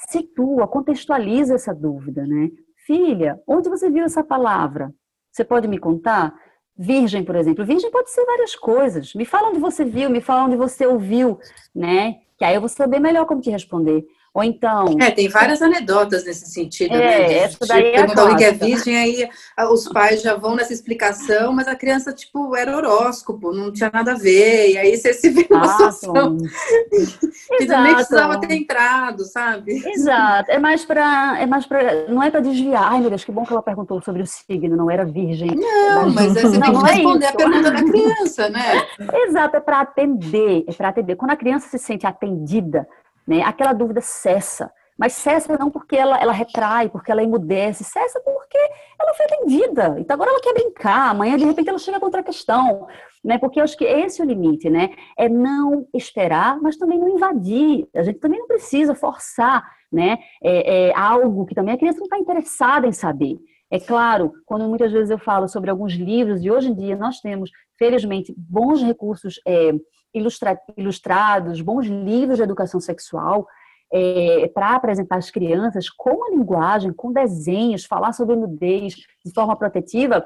[0.08, 2.50] situa, contextualiza essa dúvida, né?
[2.86, 4.92] Filha, onde você viu essa palavra?
[5.30, 6.34] Você pode me contar?
[6.76, 7.64] Virgem, por exemplo.
[7.64, 9.14] Virgem pode ser várias coisas.
[9.14, 11.38] Me fala onde você viu, me fala onde você ouviu,
[11.74, 12.20] né?
[12.38, 14.04] Que aí eu vou saber melhor como te responder.
[14.32, 14.96] Ou então.
[15.00, 17.32] É, tem várias anedotas nesse sentido, é, né?
[17.38, 19.28] Essa daí é perguntar alguém que é virgem, aí
[19.72, 24.12] os pais já vão nessa explicação, mas a criança, tipo, era horóscopo, não tinha nada
[24.12, 24.70] a ver.
[24.70, 26.36] E aí você se vê numa situação
[27.58, 29.82] que nem precisava ter entrado, sabe?
[29.84, 30.48] Exato.
[30.48, 31.40] É mais para.
[31.40, 32.84] É mais pra, não é para desviar.
[32.92, 35.56] Ai, meu Deus, que bom que ela perguntou sobre o signo, não era virgem.
[35.56, 38.86] Não, mas você não, tem que é responder é a pergunta da criança, né?
[39.26, 40.64] Exato, é para atender.
[40.68, 41.16] É para atender.
[41.16, 42.86] Quando a criança se sente atendida,
[43.30, 43.42] né?
[43.42, 44.70] Aquela dúvida cessa.
[44.98, 48.58] Mas cessa não porque ela, ela retrai, porque ela emudece, cessa porque
[49.00, 49.96] ela foi atendida.
[49.98, 52.86] Então agora ela quer brincar, amanhã de repente ela chega com outra questão.
[53.24, 53.38] Né?
[53.38, 54.90] Porque eu acho que esse é o limite, né?
[55.16, 57.88] É não esperar, mas também não invadir.
[57.94, 60.18] A gente também não precisa forçar né?
[60.42, 63.38] É, é algo que também a criança não está interessada em saber.
[63.70, 67.20] É claro, quando muitas vezes eu falo sobre alguns livros, e hoje em dia nós
[67.20, 69.72] temos, felizmente, bons recursos é,
[70.14, 73.46] ilustra ilustrados, bons livros de educação sexual,
[73.92, 79.56] é, para apresentar às crianças com a linguagem, com desenhos, falar sobre nudez de forma
[79.56, 80.24] protetiva,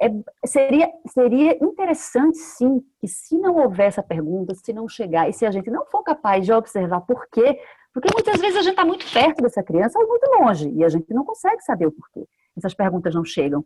[0.00, 0.10] é,
[0.46, 5.44] seria, seria interessante sim que se não houver essa pergunta, se não chegar, e se
[5.44, 7.60] a gente não for capaz de observar por quê,
[7.92, 10.88] porque muitas vezes a gente está muito perto dessa criança ou muito longe, e a
[10.88, 12.26] gente não consegue saber o porquê.
[12.56, 13.62] Essas perguntas não chegam.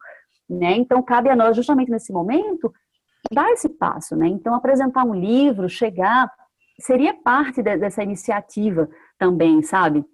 [0.49, 0.77] Né?
[0.77, 2.73] Então, cabe a nós, justamente nesse momento,
[3.33, 4.27] dar esse passo, né?
[4.29, 6.31] Então, apresentar um livro, chegar,
[6.81, 10.05] seria parte de, dessa iniciativa também, sabe?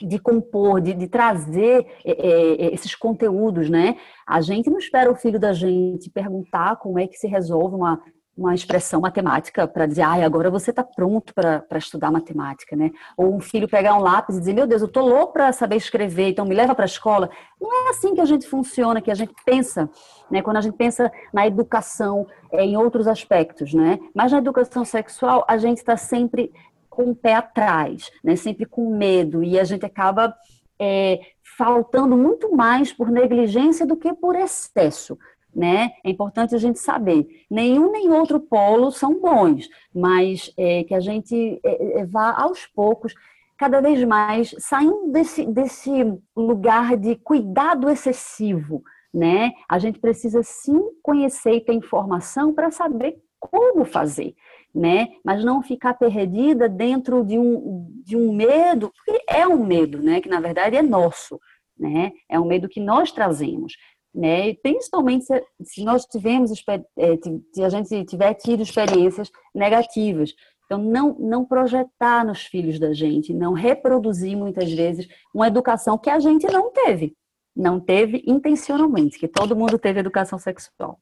[0.00, 3.96] De compor, de, de trazer é, é, esses conteúdos, né?
[4.26, 8.00] A gente não espera o filho da gente perguntar como é que se resolve uma
[8.38, 12.92] uma expressão matemática para dizer, ai, agora você está pronto para estudar matemática, né?
[13.16, 15.74] Ou um filho pegar um lápis e dizer, meu Deus, eu estou louco para saber
[15.74, 17.28] escrever, então me leva para a escola.
[17.60, 19.90] Não é assim que a gente funciona, que a gente pensa,
[20.30, 20.40] né?
[20.40, 23.98] Quando a gente pensa na educação é, em outros aspectos, né?
[24.14, 26.52] Mas na educação sexual, a gente está sempre
[26.88, 28.36] com o pé atrás, né?
[28.36, 30.32] Sempre com medo e a gente acaba
[30.78, 31.20] é,
[31.56, 35.18] faltando muito mais por negligência do que por excesso
[35.54, 35.92] né?
[36.04, 37.26] É importante a gente saber.
[37.50, 42.66] Nenhum nem outro polo são bons, mas é, que a gente é, é, vá aos
[42.66, 43.14] poucos,
[43.56, 45.90] cada vez mais, saindo desse, desse
[46.36, 48.82] lugar de cuidado excessivo,
[49.12, 49.52] né?
[49.68, 54.34] A gente precisa sim conhecer e ter informação para saber como fazer,
[54.74, 55.08] né?
[55.24, 60.20] Mas não ficar perdida dentro de um, de um medo, porque é um medo, né?
[60.20, 61.40] Que na verdade é nosso,
[61.76, 62.12] né?
[62.28, 63.74] É um medo que nós trazemos
[64.14, 64.54] né?
[64.54, 66.50] principalmente se, se nós tivemos,
[66.96, 67.16] é,
[67.52, 70.34] se a gente tiver tido experiências negativas.
[70.66, 76.10] Então, não, não projetar nos filhos da gente, não reproduzir muitas vezes uma educação que
[76.10, 77.16] a gente não teve.
[77.56, 81.00] Não teve intencionalmente, que todo mundo teve educação sexual.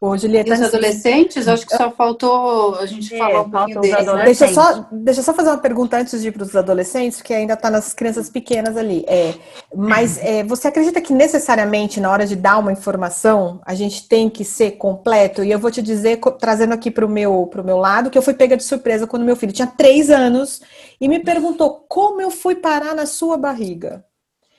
[0.00, 3.80] Ô, Julieta, e os adolescentes, acho que só faltou a gente é, falar um pouquinho
[3.80, 4.06] deles.
[4.06, 4.24] Né?
[4.24, 7.32] Deixa, só, deixa eu só fazer uma pergunta antes de ir para os adolescentes, que
[7.32, 9.04] ainda está nas crianças pequenas ali.
[9.08, 9.34] É,
[9.74, 14.28] mas é, você acredita que necessariamente na hora de dar uma informação, a gente tem
[14.28, 15.42] que ser completo?
[15.42, 18.34] E eu vou te dizer, trazendo aqui para o meu, meu lado, que eu fui
[18.34, 20.60] pega de surpresa quando meu filho tinha três anos
[21.00, 24.04] e me perguntou como eu fui parar na sua barriga.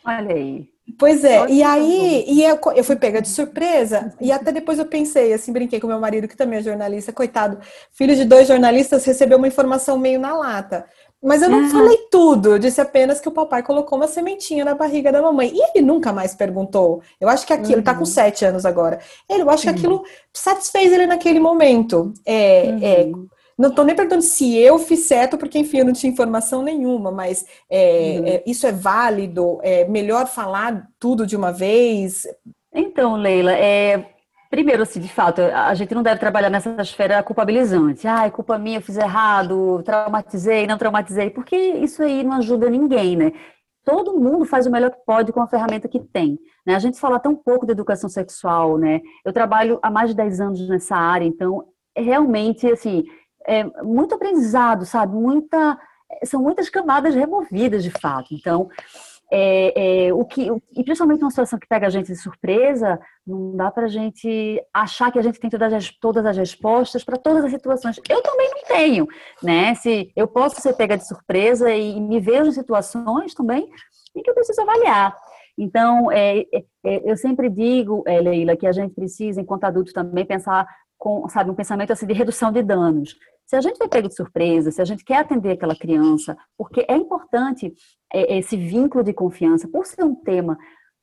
[0.04, 0.77] Olha aí.
[0.98, 4.86] Pois é, e aí e eu, eu fui pega de surpresa, e até depois eu
[4.86, 7.60] pensei, assim, brinquei com meu marido, que também é jornalista, coitado,
[7.92, 10.86] filho de dois jornalistas, recebeu uma informação meio na lata.
[11.22, 11.70] Mas eu não uhum.
[11.70, 15.52] falei tudo, eu disse apenas que o papai colocou uma sementinha na barriga da mamãe.
[15.52, 17.02] E ele nunca mais perguntou.
[17.20, 17.76] Eu acho que aquilo, uhum.
[17.78, 18.06] ele tá com uhum.
[18.06, 19.00] sete anos agora.
[19.28, 22.14] Ele, eu acho que aquilo satisfez ele naquele momento.
[22.24, 22.80] É, é uhum.
[22.84, 26.62] é não estou nem perguntando se eu fiz certo, porque, enfim, eu não tinha informação
[26.62, 28.28] nenhuma, mas é, uhum.
[28.28, 29.60] é, isso é válido?
[29.64, 32.28] É melhor falar tudo de uma vez?
[32.74, 34.06] Então, Leila, é,
[34.50, 38.08] Primeiro, assim, de fato, a gente não deve trabalhar nessa esfera culpabilizante.
[38.08, 42.70] Ah, é culpa minha, eu fiz errado, traumatizei, não traumatizei, porque isso aí não ajuda
[42.70, 43.34] ninguém, né?
[43.84, 46.40] Todo mundo faz o melhor que pode com a ferramenta que tem.
[46.66, 46.76] Né?
[46.76, 49.02] A gente fala tão pouco de educação sexual, né?
[49.26, 51.66] Eu trabalho há mais de 10 anos nessa área, então,
[51.96, 53.04] realmente, assim,
[53.48, 55.16] é, muito aprendizado, sabe?
[55.16, 55.80] Muita,
[56.26, 58.34] são muitas camadas removidas, de fato.
[58.34, 58.70] Então,
[59.32, 63.00] é, é, o que, o, e principalmente uma situação que pega a gente de surpresa,
[63.26, 67.04] não dá para a gente achar que a gente tem todas as, todas as respostas
[67.04, 68.00] para todas as situações.
[68.10, 69.08] Eu também não tenho,
[69.44, 69.76] né?
[69.76, 73.70] Se eu posso ser pega de surpresa e me vejo em situações também
[74.16, 75.16] em que eu preciso avaliar.
[75.58, 79.92] Então, é, é, é eu sempre digo, é, Leila, que a gente precisa, enquanto adulto,
[79.92, 80.68] também pensar
[80.98, 83.16] com, sabe, um pensamento assim de redução de danos.
[83.48, 86.86] Se a gente foi pego de surpresa, se a gente quer atender aquela criança, porque
[86.88, 87.74] é importante
[88.14, 90.58] é, esse vínculo de confiança, por ser um tema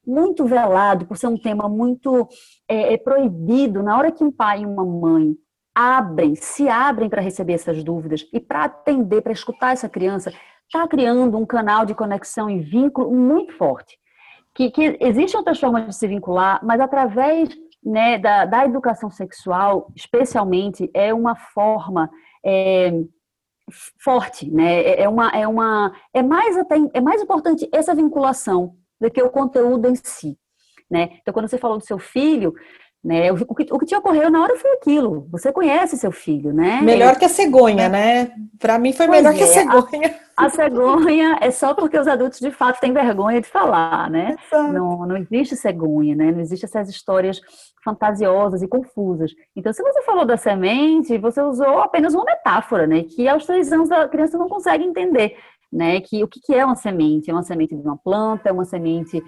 [0.07, 2.28] muito velado, por ser um tema muito
[2.68, 5.34] é, é proibido, na hora que um pai e uma mãe
[5.74, 10.30] abrem, se abrem para receber essas dúvidas e para atender, para escutar essa criança,
[10.66, 13.99] está criando um canal de conexão e vínculo muito forte.
[14.55, 17.49] Que, que existem outras formas de se vincular, mas através
[17.82, 22.09] né, da, da educação sexual, especialmente, é uma forma
[22.45, 22.92] é,
[23.99, 24.82] forte, né?
[24.82, 29.22] É, é uma, é uma, é mais até, é mais importante essa vinculação do que
[29.22, 30.38] o conteúdo em si,
[30.90, 31.18] né?
[31.20, 32.55] Então, quando você falou do seu filho,
[33.05, 33.31] né?
[33.31, 35.29] O, que, o que te ocorreu na hora foi aquilo.
[35.31, 36.81] Você conhece seu filho, né?
[36.81, 38.33] Melhor que a cegonha, né?
[38.59, 40.21] Para mim foi pois melhor é, que a é, cegonha.
[40.35, 44.37] A, a, cegonha é só porque os adultos de fato têm vergonha de falar, né?
[44.51, 46.33] Não, não existe cegonha, né?
[46.33, 47.43] Não existe essas histórias
[47.85, 49.33] fantasiosas e confusas.
[49.55, 53.03] Então, se você falou da semente, você usou apenas uma metáfora, né?
[53.03, 55.37] Que aos três anos a criança não consegue entender,
[55.71, 56.01] né?
[56.01, 57.31] Que o que é uma semente?
[57.31, 59.23] É uma semente de uma planta, é uma semente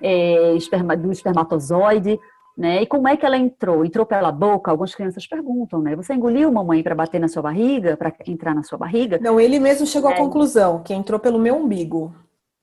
[0.00, 2.18] é, esperma, do espermatozoide
[2.58, 2.82] né?
[2.82, 3.84] E como é que ela entrou?
[3.84, 4.68] Entrou pela boca?
[4.68, 5.94] Algumas crianças perguntam, né?
[5.94, 9.16] Você engoliu mamãe para bater na sua barriga, para entrar na sua barriga?
[9.22, 10.14] Não, ele mesmo chegou é.
[10.14, 12.12] à conclusão que entrou pelo meu umbigo.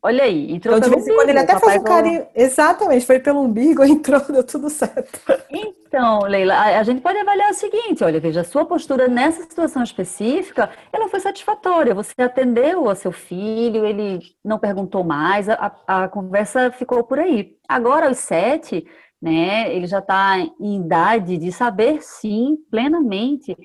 [0.04, 1.16] Olha aí, entrou então, pelo umbigo.
[1.16, 2.28] Quando ele até faz um carinho.
[2.36, 5.20] Exatamente, foi pelo umbigo, entrou, deu tudo certo.
[5.50, 9.44] Então, Leila, a, a gente pode avaliar o seguinte: olha, veja, a sua postura nessa
[9.44, 11.96] situação específica, ela foi satisfatória.
[11.96, 17.56] Você atendeu ao seu filho, ele não perguntou mais, a, a conversa ficou por aí.
[17.68, 18.86] Agora, aos sete,
[19.22, 19.74] né?
[19.74, 23.58] Ele já está em idade de saber sim, plenamente,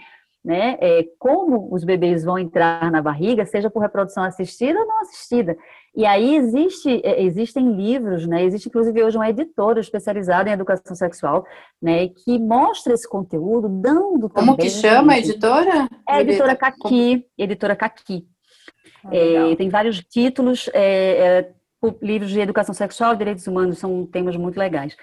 [0.45, 0.79] né?
[0.81, 5.57] É, como os bebês vão entrar na barriga, seja por reprodução assistida ou não assistida.
[5.95, 8.43] E aí existe, é, existem livros, né?
[8.45, 11.45] Existe inclusive hoje uma editora especializada em educação sexual,
[11.81, 12.09] né?
[12.09, 15.89] Que mostra esse conteúdo, dando Como que chama a editora?
[16.09, 18.27] É a editora Caqui, editora Caqui.
[19.05, 21.53] Ah, é, tem vários títulos, é, é
[22.03, 24.97] livros de educação sexual e direitos humanos são temas muito legais.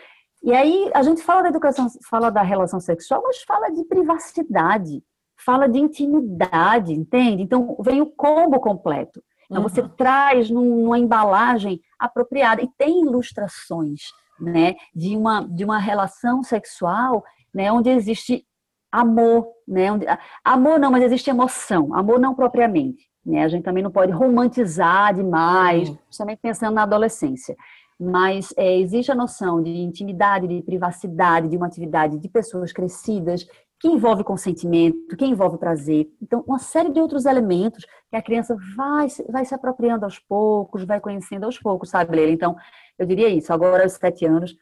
[0.44, 5.04] E aí a gente fala da educação, fala da relação sexual, mas fala de privacidade,
[5.36, 7.44] fala de intimidade, entende?
[7.44, 9.22] Então vem o combo completo.
[9.46, 9.70] Então uhum.
[9.70, 14.02] você traz numa embalagem apropriada e tem ilustrações,
[14.40, 17.24] né, de uma de uma relação sexual,
[17.54, 18.46] né, onde existe
[18.92, 20.06] amor, né, onde,
[20.44, 23.44] amor não, mas existe emoção, amor não propriamente, né?
[23.44, 25.96] A gente também não pode romantizar demais, uhum.
[25.96, 27.56] principalmente pensando na adolescência
[28.00, 33.48] mas é, existe a noção de intimidade, de privacidade, de uma atividade de pessoas crescidas,
[33.80, 36.08] que envolve consentimento, que envolve prazer.
[36.22, 40.84] Então, uma série de outros elementos que a criança vai, vai se apropriando aos poucos,
[40.84, 42.32] vai conhecendo aos poucos, sabe, Leila?
[42.32, 42.56] Então,
[42.98, 43.54] eu diria isso.
[43.54, 44.56] Agora, aos sete anos,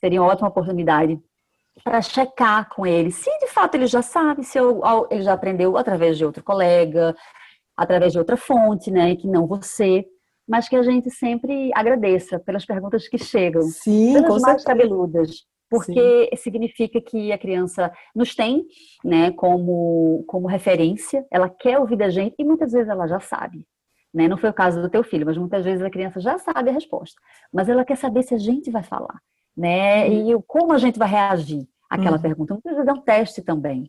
[0.00, 1.20] seria uma ótima oportunidade
[1.84, 5.76] para checar com ele se de fato ele já sabe, se eu, ele já aprendeu
[5.76, 7.14] através de outro colega,
[7.76, 10.04] através de outra fonte, né, que não você
[10.50, 16.28] mas que a gente sempre agradeça pelas perguntas que chegam, Sim, pelas mais cabeludas, porque
[16.28, 16.36] Sim.
[16.36, 18.66] significa que a criança nos tem,
[19.04, 23.64] né, como como referência, ela quer ouvir da gente e muitas vezes ela já sabe.
[24.12, 24.26] Né?
[24.26, 26.72] Não foi o caso do teu filho, mas muitas vezes a criança já sabe a
[26.72, 27.20] resposta,
[27.52, 29.20] mas ela quer saber se a gente vai falar,
[29.56, 30.08] né?
[30.08, 30.32] Uhum.
[30.32, 32.22] E como a gente vai reagir àquela uhum.
[32.22, 32.54] pergunta.
[32.54, 33.88] Muitas vezes é um teste também.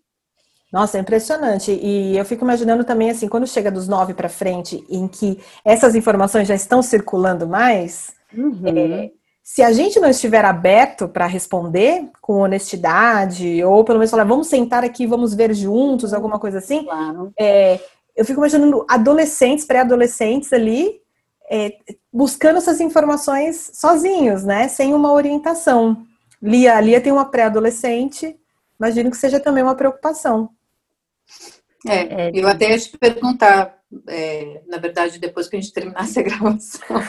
[0.71, 1.71] Nossa, é impressionante.
[1.71, 5.95] E eu fico imaginando também assim, quando chega dos nove para frente, em que essas
[5.95, 8.61] informações já estão circulando mais, uhum.
[8.65, 9.11] é,
[9.43, 14.47] se a gente não estiver aberto para responder com honestidade, ou pelo menos falar, vamos
[14.47, 17.33] sentar aqui, vamos ver juntos, alguma coisa assim, claro.
[17.37, 17.79] é,
[18.15, 21.01] eu fico imaginando adolescentes, pré-adolescentes ali,
[21.49, 21.73] é,
[22.13, 24.69] buscando essas informações sozinhos, né?
[24.69, 26.05] Sem uma orientação.
[26.41, 28.37] Lia, Lia tem uma pré-adolescente,
[28.79, 30.49] imagino que seja também uma preocupação.
[31.87, 33.75] É, é, eu até ia te perguntar,
[34.07, 37.03] é, na verdade, depois que a gente terminasse a gravação,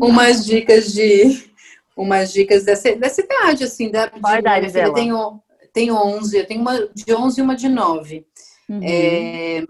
[0.00, 1.50] umas dicas de
[1.96, 4.94] umas dicas dessa, dessa idade, assim, da Qual idade dela?
[4.94, 5.40] Tenho,
[5.72, 8.26] tenho 11, eu tenho uma de 11 e uma de 9.
[8.68, 8.80] Uhum.
[8.82, 9.62] É,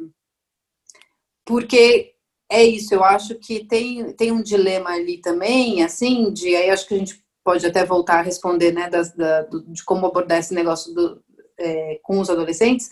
[1.45, 2.12] porque
[2.51, 6.87] é isso, eu acho que tem, tem um dilema ali também, assim, de aí acho
[6.87, 10.39] que a gente pode até voltar a responder, né, das, da, do, de como abordar
[10.39, 11.22] esse negócio do,
[11.59, 12.89] é, com os adolescentes,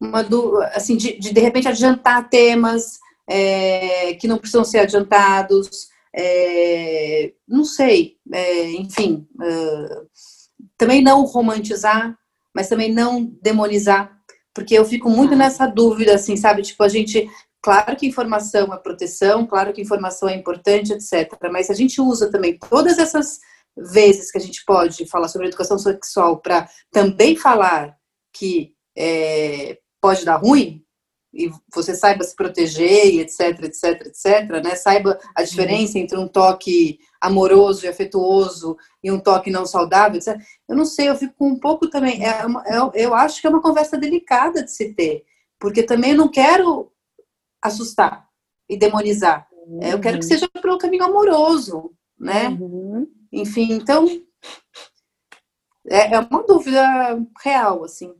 [0.00, 2.98] uma do, assim, de, de, de repente adiantar temas
[3.28, 10.08] é, que não precisam ser adiantados, é, não sei, é, enfim, uh,
[10.76, 12.16] também não romantizar,
[12.54, 14.18] mas também não demonizar,
[14.52, 17.30] porque eu fico muito nessa dúvida, assim, sabe, tipo, a gente,
[17.62, 22.30] claro que informação é proteção, claro que informação é importante, etc, mas a gente usa
[22.30, 23.38] também todas essas
[23.76, 27.96] vezes que a gente pode falar sobre educação sexual para também falar
[28.32, 30.84] que é, pode dar ruim,
[31.32, 34.74] e você saiba se proteger, etc, etc, etc, né?
[34.74, 40.36] Saiba a diferença entre um toque amoroso e afetuoso e um toque não saudável, etc.
[40.68, 42.24] Eu não sei, eu fico um pouco também.
[42.24, 45.24] É uma, eu, é, eu acho que é uma conversa delicada de se ter,
[45.58, 46.92] porque também não quero
[47.62, 48.28] assustar
[48.68, 49.46] e demonizar.
[49.52, 49.80] Uhum.
[49.82, 50.30] Eu quero que uhum.
[50.30, 52.48] seja pelo caminho amoroso, né?
[52.48, 53.06] Uhum.
[53.32, 54.04] Enfim, então
[55.88, 56.84] é, é uma dúvida
[57.40, 58.12] real, assim.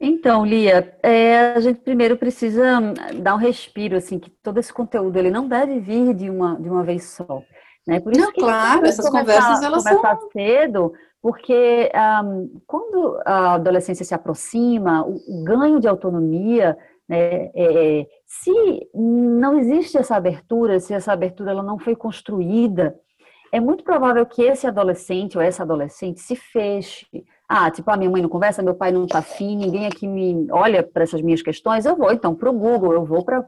[0.00, 2.80] Então, Lia, é, a gente primeiro precisa
[3.20, 6.68] dar um respiro, assim, que todo esse conteúdo ele não deve vir de uma, de
[6.68, 7.42] uma vez só.
[7.86, 7.98] Né?
[7.98, 10.30] Por isso não, que claro, essas começar, conversas elas começar são...
[10.30, 11.90] cedo, porque
[12.24, 16.78] um, quando a adolescência se aproxima, o, o ganho de autonomia,
[17.08, 18.52] né, é, se
[18.94, 22.94] não existe essa abertura, se essa abertura ela não foi construída,
[23.50, 27.06] é muito provável que esse adolescente ou essa adolescente se feche,
[27.48, 30.46] ah, tipo, a minha mãe não conversa, meu pai não tá afim, ninguém aqui me
[30.50, 33.42] olha para essas minhas questões, eu vou então para o Google, eu vou para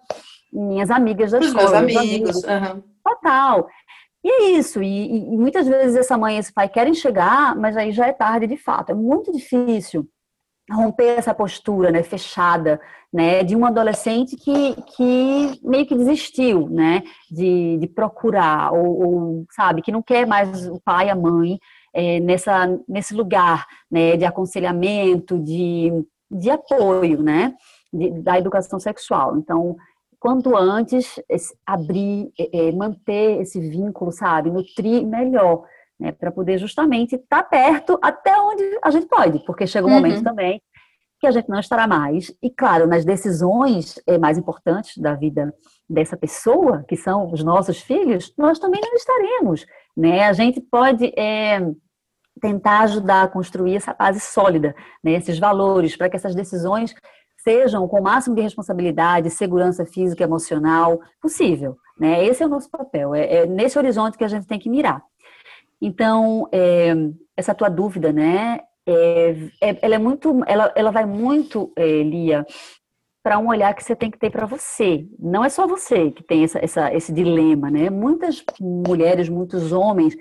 [0.50, 1.82] minhas amigas da Os escola.
[1.82, 2.36] Meus amigos.
[2.44, 2.82] Uhum.
[3.04, 3.68] Total.
[4.24, 7.76] E é isso, e, e, muitas vezes essa mãe e esse pai querem chegar, mas
[7.76, 8.90] aí já é tarde de fato.
[8.90, 10.08] É muito difícil
[10.70, 12.80] romper essa postura, né, fechada,
[13.12, 19.46] né, de um adolescente que, que meio que desistiu, né, de, de procurar, ou, ou,
[19.50, 21.58] sabe, que não quer mais o pai a mãe,
[21.92, 25.90] é, nessa, nesse lugar né, de aconselhamento, de,
[26.30, 27.54] de apoio, né,
[27.92, 29.36] de, da educação sexual.
[29.36, 29.76] Então,
[30.18, 31.20] quanto antes
[31.66, 35.64] abrir, é, é, manter esse vínculo, sabe, nutrir melhor,
[35.98, 39.90] né, para poder justamente estar tá perto até onde a gente pode, porque chega um
[39.90, 39.96] uhum.
[39.96, 40.62] momento também
[41.20, 42.34] que a gente não estará mais.
[42.42, 45.54] E, claro, nas decisões é, mais importantes da vida
[45.90, 49.66] dessa pessoa, que são os nossos filhos, nós também não estaremos.
[49.96, 50.24] Né?
[50.24, 51.60] A gente pode é,
[52.40, 54.72] tentar ajudar a construir essa base sólida,
[55.02, 55.12] né?
[55.12, 56.94] esses valores, para que essas decisões
[57.38, 61.76] sejam com o máximo de responsabilidade, segurança física e emocional possível.
[61.98, 62.24] Né?
[62.24, 65.02] Esse é o nosso papel, é, é nesse horizonte que a gente tem que mirar.
[65.82, 66.94] Então, é,
[67.36, 69.30] essa tua dúvida, né, é,
[69.60, 72.46] é, ela é muito, ela, ela vai muito, é, Lia,
[73.22, 75.06] para um olhar que você tem que ter para você.
[75.18, 77.90] Não é só você que tem essa, essa, esse dilema, né?
[77.90, 80.16] Muitas mulheres, muitos homens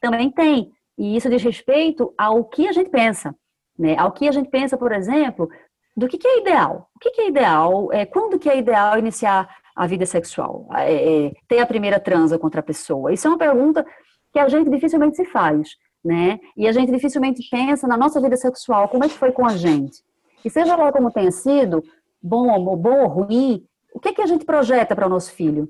[0.00, 0.72] também têm.
[0.98, 3.34] E isso diz respeito ao que a gente pensa,
[3.78, 3.96] né?
[3.96, 5.48] Ao que a gente pensa, por exemplo,
[5.96, 6.88] do que, que é ideal.
[6.96, 7.92] O que, que é ideal?
[7.92, 10.68] É, quando que é ideal iniciar a vida sexual?
[10.74, 13.12] É, é, ter a primeira transa contra a pessoa?
[13.12, 13.86] Isso é uma pergunta
[14.32, 16.40] que a gente dificilmente se faz né?
[16.56, 19.56] E a gente dificilmente pensa na nossa vida sexual, como é que foi com a
[19.56, 20.02] gente?
[20.44, 21.82] E seja lá como tenha sido,
[22.22, 25.68] bom bom ou ruim, o que é que a gente projeta para o nosso filho?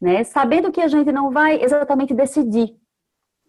[0.00, 0.24] Né?
[0.24, 2.76] Sabendo que a gente não vai exatamente decidir.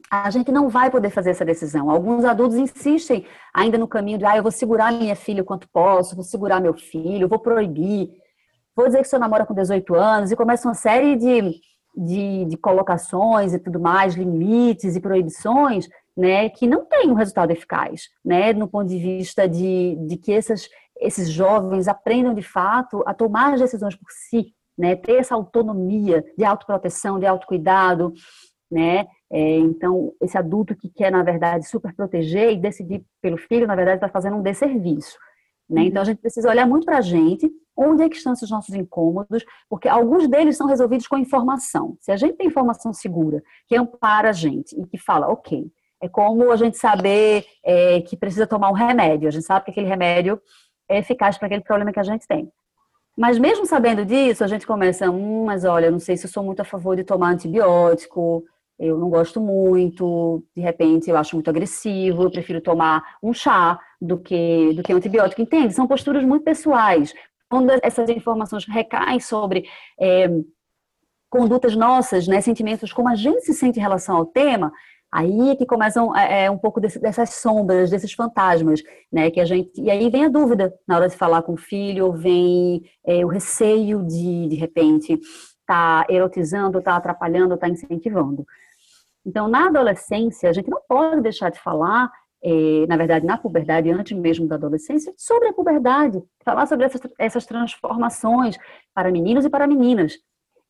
[0.09, 1.91] A gente não vai poder fazer essa decisão.
[1.91, 5.67] Alguns adultos insistem ainda no caminho de, ah, eu vou segurar minha filha o quanto
[5.69, 8.09] posso, vou segurar meu filho, vou proibir,
[8.73, 11.59] vou dizer que seu namora com 18 anos, e começa uma série de,
[11.95, 17.51] de, de colocações e tudo mais, limites e proibições, né, que não tem um resultado
[17.51, 20.69] eficaz, né, no ponto de vista de, de que essas,
[20.99, 26.23] esses jovens aprendam de fato a tomar as decisões por si, né, ter essa autonomia
[26.37, 28.13] de autoproteção, de autocuidado,
[28.69, 33.67] né, é, então esse adulto que quer na verdade super proteger e decidir pelo filho,
[33.67, 35.17] na verdade está fazendo um desserviço,
[35.69, 38.49] né, então a gente precisa olhar muito para a gente, onde é que estão esses
[38.49, 41.95] nossos incômodos, porque alguns deles são resolvidos com informação.
[42.01, 45.71] Se a gente tem informação segura, que ampara a gente e que fala, ok,
[46.01, 49.27] é como a gente saber é, que precisa tomar um remédio.
[49.27, 50.39] A gente sabe que aquele remédio
[50.89, 52.51] é eficaz para aquele problema que a gente tem.
[53.17, 56.43] Mas mesmo sabendo disso, a gente começa, hum, mas olha, não sei se eu sou
[56.43, 58.43] muito a favor de tomar antibiótico,
[58.79, 63.79] eu não gosto muito, de repente eu acho muito agressivo, eu prefiro tomar um chá
[63.99, 65.73] do que, do que um antibiótico, entende?
[65.73, 67.11] São posturas muito pessoais.
[67.49, 69.65] Quando essas informações recaem sobre
[69.99, 70.29] é,
[71.27, 74.71] condutas nossas, né, sentimentos, como a gente se sente em relação ao tema,
[75.11, 78.81] Aí é que começam é, é, um pouco desse, dessas sombras, desses fantasmas,
[79.11, 79.31] né?
[79.31, 82.11] Que a gente e aí vem a dúvida na hora de falar com o filho,
[82.11, 85.19] vem é, o receio de de repente
[85.65, 88.45] tá erotizando, tá atrapalhando, tá incentivando.
[89.25, 92.09] Então, na adolescência, a gente não pode deixar de falar,
[92.41, 97.01] é, na verdade, na puberdade, antes mesmo da adolescência, sobre a puberdade, falar sobre essas,
[97.19, 98.57] essas transformações
[98.93, 100.13] para meninos e para meninas.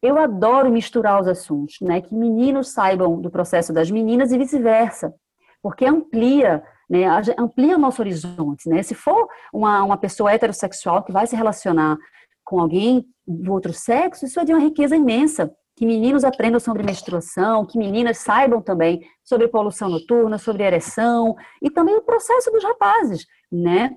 [0.02, 2.02] Eu adoro misturar os assuntos, né?
[2.02, 5.14] Que meninos saibam do processo das meninas e vice-versa,
[5.62, 7.06] porque amplia, né?
[7.38, 8.84] Amplia o nosso horizonte, né?
[8.84, 11.98] Se for uma, uma pessoa heterossexual que vai se relacionar
[12.44, 15.52] com alguém do outro sexo, isso é de uma riqueza imensa.
[15.76, 21.70] Que meninos aprendam sobre menstruação, que meninas saibam também sobre poluição noturna, sobre ereção e
[21.70, 23.92] também o processo dos rapazes, né?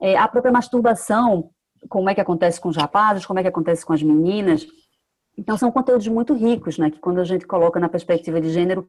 [0.00, 1.50] É, a própria masturbação
[1.88, 4.66] como é que acontece com os rapazes, como é que acontece com as meninas.
[5.36, 6.90] Então, são conteúdos muito ricos, né?
[6.90, 8.88] Que quando a gente coloca na perspectiva de gênero,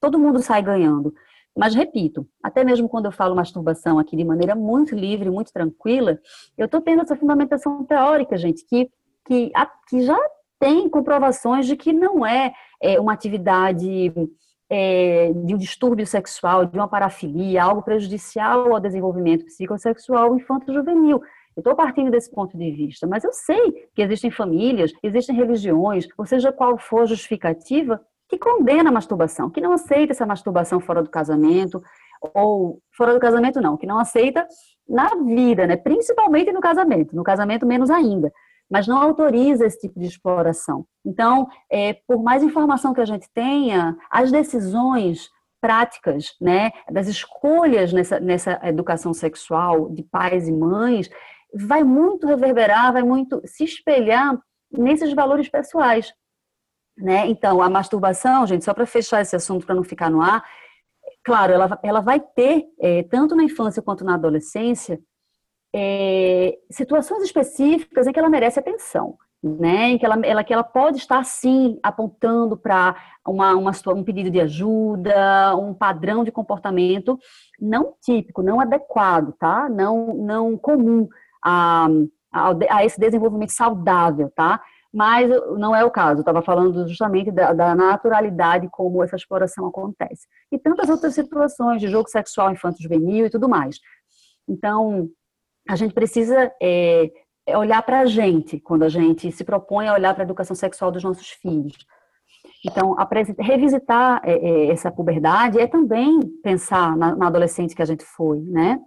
[0.00, 1.12] todo mundo sai ganhando.
[1.56, 6.18] Mas, repito, até mesmo quando eu falo masturbação aqui de maneira muito livre, muito tranquila,
[6.56, 8.88] eu estou tendo essa fundamentação teórica, gente, que,
[9.26, 9.50] que,
[9.88, 10.18] que já
[10.60, 14.12] tem comprovações de que não é, é uma atividade
[14.68, 21.20] é, de um distúrbio sexual, de uma parafilia, algo prejudicial ao desenvolvimento psicossexual infanto-juvenil.
[21.56, 26.24] Estou partindo desse ponto de vista, mas eu sei que existem famílias, existem religiões, ou
[26.24, 31.02] seja, qual for a justificativa, que condena a masturbação, que não aceita essa masturbação fora
[31.02, 31.82] do casamento,
[32.34, 34.46] ou fora do casamento não, que não aceita
[34.88, 35.76] na vida, né?
[35.76, 38.32] principalmente no casamento, no casamento menos ainda,
[38.70, 40.86] mas não autoriza esse tipo de exploração.
[41.04, 45.28] Então, é, por mais informação que a gente tenha, as decisões
[45.60, 51.10] práticas, né, das escolhas nessa, nessa educação sexual de pais e mães,
[51.54, 54.38] vai muito reverberar, vai muito se espelhar
[54.70, 56.12] nesses valores pessoais.
[56.96, 57.26] Né?
[57.28, 60.44] Então, a masturbação, gente, só para fechar esse assunto, para não ficar no ar,
[61.24, 65.00] claro, ela, ela vai ter, é, tanto na infância quanto na adolescência,
[65.74, 69.16] é, situações específicas em que ela merece atenção.
[69.42, 72.94] Né, em que ela, ela, que ela pode estar, sim, apontando para
[73.26, 77.18] uma, uma, um pedido de ajuda, um padrão de comportamento
[77.58, 79.66] não típico, não adequado, tá?
[79.70, 81.08] Não, não comum
[81.42, 81.88] a,
[82.32, 84.60] a, a esse desenvolvimento saudável, tá?
[84.92, 90.26] Mas não é o caso, estava falando justamente da, da, naturalidade como essa exploração acontece.
[90.50, 93.78] E tantas outras situações de jogo sexual infanto-juvenil e tudo mais.
[94.48, 95.08] Então,
[95.68, 97.08] a gente precisa é,
[97.46, 100.56] é olhar para a gente, quando a gente se propõe a olhar para a educação
[100.56, 101.86] sexual dos nossos filhos.
[102.66, 102.96] Então,
[103.38, 108.78] revisitar é, é, essa puberdade é também pensar na adolescente que a gente foi, né?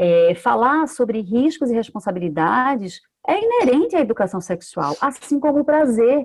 [0.00, 6.24] É, falar sobre riscos e responsabilidades é inerente à educação sexual, assim como o prazer.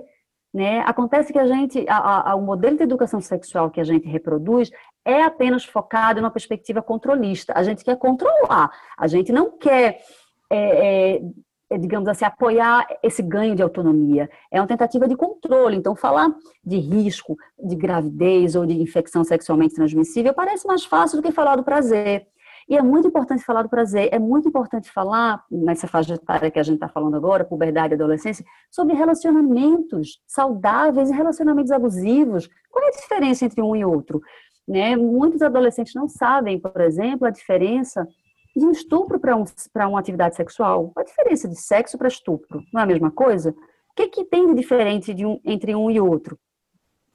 [0.54, 0.78] Né?
[0.86, 4.70] Acontece que a gente, a, a, o modelo de educação sexual que a gente reproduz
[5.04, 7.52] é apenas focado em uma perspectiva controlista.
[7.56, 10.00] A gente quer controlar, a gente não quer,
[10.48, 11.20] é,
[11.68, 14.30] é, digamos assim, apoiar esse ganho de autonomia.
[14.48, 15.76] É uma tentativa de controle.
[15.76, 16.32] Então, falar
[16.64, 21.56] de risco de gravidez ou de infecção sexualmente transmissível parece mais fácil do que falar
[21.56, 22.28] do prazer.
[22.68, 26.58] E é muito importante falar do prazer, é muito importante falar, nessa faixa etária que
[26.58, 32.48] a gente está falando agora, puberdade e adolescência, sobre relacionamentos saudáveis e relacionamentos abusivos.
[32.70, 34.22] Qual é a diferença entre um e outro?
[34.66, 34.96] Né?
[34.96, 38.08] Muitos adolescentes não sabem, por exemplo, a diferença
[38.56, 39.44] de um estupro para um,
[39.88, 40.90] uma atividade sexual.
[40.94, 42.62] Qual a diferença de sexo para estupro?
[42.72, 43.50] Não é a mesma coisa?
[43.50, 46.38] O que, que tem de diferente de um, entre um e outro?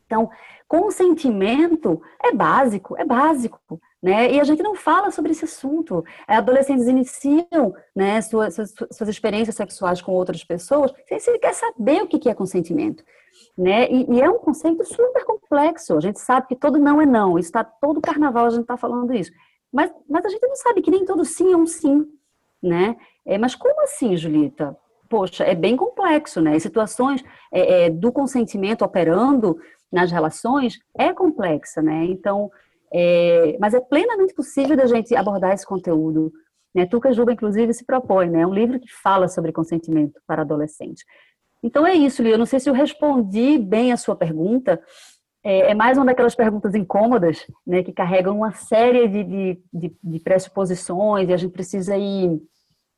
[0.05, 0.29] Então,
[0.67, 3.79] consentimento é básico, é básico.
[4.01, 4.31] Né?
[4.31, 6.05] E a gente não fala sobre esse assunto.
[6.25, 12.07] Adolescentes iniciam né, suas, suas, suas experiências sexuais com outras pessoas sem sequer saber o
[12.07, 13.03] que é consentimento.
[13.57, 13.89] Né?
[13.91, 15.97] E, e, é um conceito super complexo.
[15.97, 17.37] A gente sabe que todo não é não.
[17.37, 19.31] Está todo carnaval a gente está falando isso.
[19.71, 22.07] Mas, mas a gente não sabe que nem todo sim é um sim.
[22.63, 22.95] Né?
[23.25, 24.77] É, mas como assim, Julita?
[25.09, 26.57] Poxa, é bem complexo, né?
[26.59, 29.57] situações é, é, do consentimento operando
[29.91, 32.05] nas relações é complexa, né?
[32.05, 32.51] Então,
[32.93, 36.31] é, mas é plenamente possível da gente abordar esse conteúdo.
[36.73, 36.85] Né?
[36.85, 38.41] Tuca Juba, inclusive, se propõe, né?
[38.41, 41.03] É um livro que fala sobre consentimento para adolescente.
[41.63, 42.33] Então é isso, Lia.
[42.33, 44.81] Eu não sei se eu respondi bem a sua pergunta.
[45.43, 47.83] É, é mais uma daquelas perguntas incômodas, né?
[47.83, 52.41] Que carregam uma série de, de, de, de pressuposições e a gente precisa ir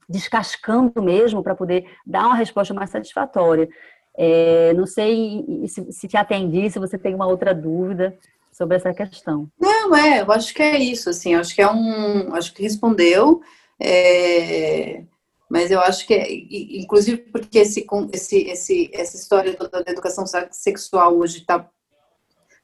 [0.08, 3.70] descascando mesmo para poder dar uma resposta mais satisfatória.
[4.18, 8.18] É, não sei se, se te atendi, se você tem uma outra dúvida
[8.52, 9.48] sobre essa questão.
[9.60, 13.42] Não, é, eu acho que é isso, assim, acho que é um, acho que respondeu,
[13.80, 15.04] é,
[15.50, 21.18] mas eu acho que, é, inclusive porque esse, esse, esse, essa história da educação sexual
[21.18, 21.70] hoje está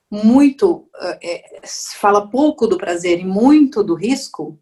[0.10, 0.90] muito,
[1.22, 4.58] é, se fala pouco do prazer e muito do risco,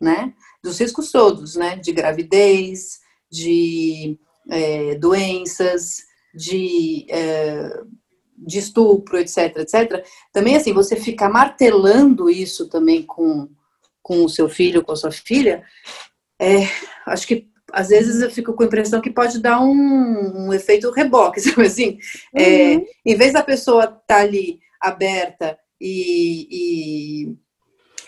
[0.00, 3.00] né, dos riscos todos, né, de gravidez,
[3.30, 4.18] de
[4.50, 7.82] é, doenças, de é,
[8.36, 13.48] de estupro, etc, etc, também assim, você ficar martelando isso também com,
[14.02, 15.64] com o seu filho, com a sua filha,
[16.40, 16.68] é,
[17.06, 20.90] acho que às vezes eu fico com a impressão que pode dar um, um efeito
[20.90, 21.98] reboque, sabe assim?
[22.34, 22.84] É, uhum.
[23.04, 27.26] em vez da pessoa estar tá ali aberta e,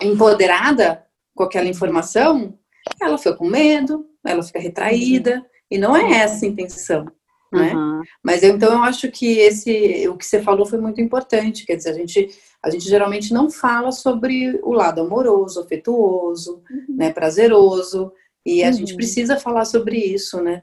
[0.00, 1.04] e empoderada
[1.34, 2.58] com aquela informação,
[3.00, 7.06] ela fica com medo, ela fica retraída, e não é essa a intenção
[7.52, 7.74] né?
[7.74, 8.02] Uhum.
[8.22, 11.64] Mas eu, então eu acho que esse, o que você falou foi muito importante.
[11.64, 12.28] Quer dizer, a gente,
[12.62, 16.96] a gente geralmente não fala sobre o lado amoroso, afetuoso, uhum.
[16.96, 18.12] né, prazeroso.
[18.44, 18.72] E a uhum.
[18.72, 20.62] gente precisa falar sobre isso, né?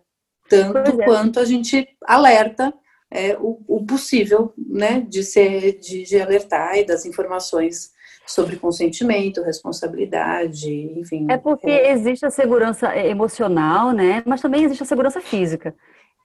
[0.50, 1.06] Tanto é.
[1.06, 2.74] quanto a gente alerta
[3.12, 7.92] é, o, o, possível, né, de ser, de, de alertar e das informações
[8.26, 11.28] sobre consentimento, responsabilidade, enfim.
[11.30, 11.92] É porque é...
[11.92, 14.24] existe a segurança emocional, né?
[14.26, 15.76] Mas também existe a segurança física.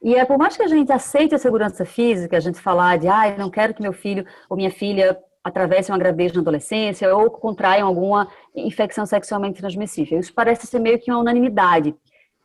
[0.03, 3.09] E é por mais que a gente aceite a segurança física, a gente falar de,
[3.09, 7.31] ah, não quero que meu filho ou minha filha atravessem uma gravidez na adolescência ou
[7.31, 10.21] contraiam alguma infecção sexualmente transmissível.
[10.21, 11.95] Isso parece ser meio que uma unanimidade.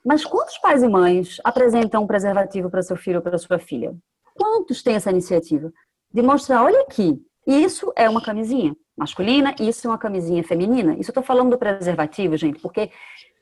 [0.04, 3.96] Mas quantos pais e mães apresentam um preservativo para seu filho ou para sua filha?
[4.34, 5.72] Quantos têm essa iniciativa?
[6.12, 10.94] De mostrar, olha aqui, isso é uma camisinha masculina, isso é uma camisinha feminina.
[10.94, 12.90] Isso eu estou falando do preservativo, gente, porque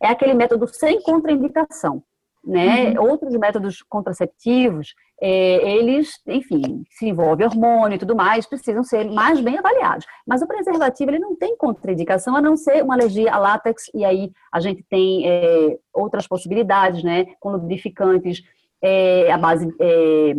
[0.01, 2.03] é aquele método sem contraindicação
[2.43, 2.91] né?
[2.91, 3.09] Uhum.
[3.09, 9.39] Outros métodos contraceptivos, é, eles, enfim, se envolve hormônio e tudo mais, precisam ser mais
[9.39, 10.05] bem avaliados.
[10.25, 14.03] Mas o preservativo, ele não tem contraindicação, a não ser uma alergia a látex, e
[14.03, 17.25] aí a gente tem é, outras possibilidades, né?
[17.39, 18.41] Com lubrificantes,
[18.81, 20.33] é, a base é,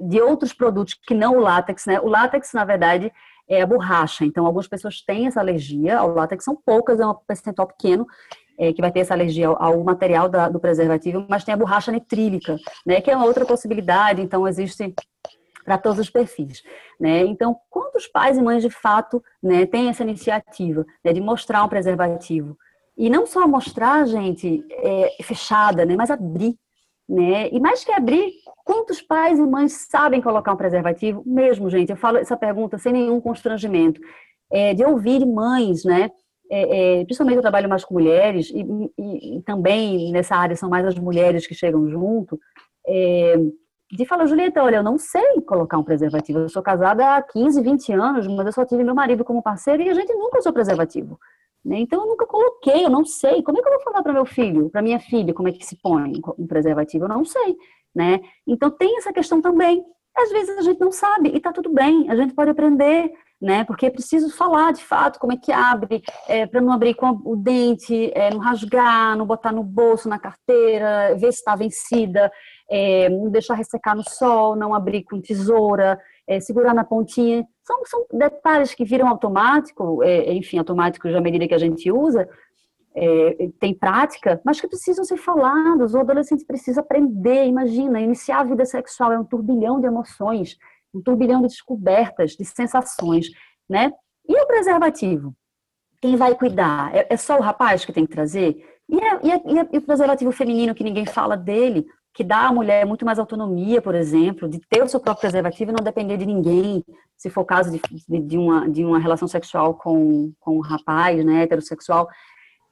[0.00, 2.00] de outros produtos que não o látex, né?
[2.00, 3.12] O látex, na verdade,
[3.48, 4.24] é a borracha.
[4.24, 8.06] Então, algumas pessoas têm essa alergia ao látex, são poucas, é um percentual pequeno,
[8.58, 11.56] é, que vai ter essa alergia ao, ao material da, do preservativo, mas tem a
[11.56, 14.94] borracha nitrílica, né, que é uma outra possibilidade, então existe
[15.64, 16.62] para todos os perfis,
[16.98, 17.20] né?
[17.26, 21.68] Então, quantos pais e mães de fato, né, têm essa iniciativa né, de mostrar um
[21.68, 22.56] preservativo
[22.96, 26.56] e não só mostrar, gente, é, fechada, né, mas abrir,
[27.06, 27.48] né?
[27.50, 28.32] E mais que abrir,
[28.64, 31.22] quantos pais e mães sabem colocar um preservativo?
[31.24, 34.00] Mesmo, gente, eu falo essa pergunta sem nenhum constrangimento,
[34.50, 36.10] é, de ouvir mães, né,
[36.50, 38.64] é, é, principalmente eu trabalho mais com mulheres, e,
[38.98, 42.38] e, e, também nessa área são mais as mulheres que chegam junto,
[42.86, 43.36] é,
[43.90, 46.40] de falar, Julieta, olha, eu não sei colocar um preservativo.
[46.40, 49.82] Eu sou casada há 15, 20 anos, mas eu só tive meu marido como parceiro
[49.82, 51.18] e a gente nunca usou preservativo.
[51.64, 51.80] Né?
[51.80, 53.42] Então eu nunca coloquei, eu não sei.
[53.42, 55.64] Como é que eu vou falar para meu filho, para minha filha, como é que
[55.64, 57.04] se põe um preservativo?
[57.04, 57.56] Eu não sei.
[57.94, 58.20] Né?
[58.46, 59.82] Então tem essa questão também.
[60.14, 63.10] Às vezes a gente não sabe e está tudo bem, a gente pode aprender
[63.40, 63.64] né?
[63.64, 67.20] Porque é preciso falar de fato como é que abre, é, para não abrir com
[67.24, 72.30] o dente, é, não rasgar, não botar no bolso, na carteira, ver se está vencida,
[72.68, 77.46] é, não deixar ressecar no sol, não abrir com tesoura, é, segurar na pontinha.
[77.64, 82.28] São, são detalhes que viram automático, é, enfim, automáticos à medida que a gente usa,
[82.94, 85.94] é, tem prática, mas que precisam ser falados.
[85.94, 87.44] O adolescente precisa aprender.
[87.44, 90.56] Imagina, iniciar a vida sexual é um turbilhão de emoções
[90.94, 93.26] um turbilhão de descobertas, de sensações,
[93.68, 93.90] né?
[94.28, 95.34] E o preservativo?
[96.00, 96.94] Quem vai cuidar?
[96.94, 98.56] É, é só o rapaz que tem que trazer?
[98.88, 102.48] E, é, e, é, é, e, o preservativo feminino, que ninguém fala dele, que dá
[102.48, 105.84] à mulher muito mais autonomia, por exemplo, de ter o seu próprio preservativo e não
[105.84, 106.84] depender de ninguém,
[107.16, 111.24] se for caso de, de, de uma, de uma relação sexual com, com um rapaz,
[111.24, 112.08] né, heterossexual.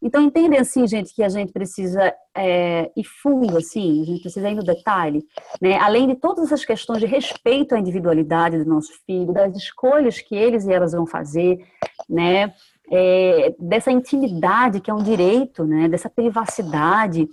[0.02, 4.48] Então, entendem assim, gente, que a gente precisa é, ir fundo, assim, a gente precisa
[4.48, 5.24] ir no detalhe,
[5.60, 5.78] né?
[5.78, 10.34] Além de todas essas questões de respeito à individualidade do nosso filho, das escolhas que
[10.34, 11.58] eles e elas vão fazer,
[12.08, 12.52] né?
[12.92, 15.88] É, dessa intimidade que é um direito, né?
[15.88, 17.28] Dessa privacidade,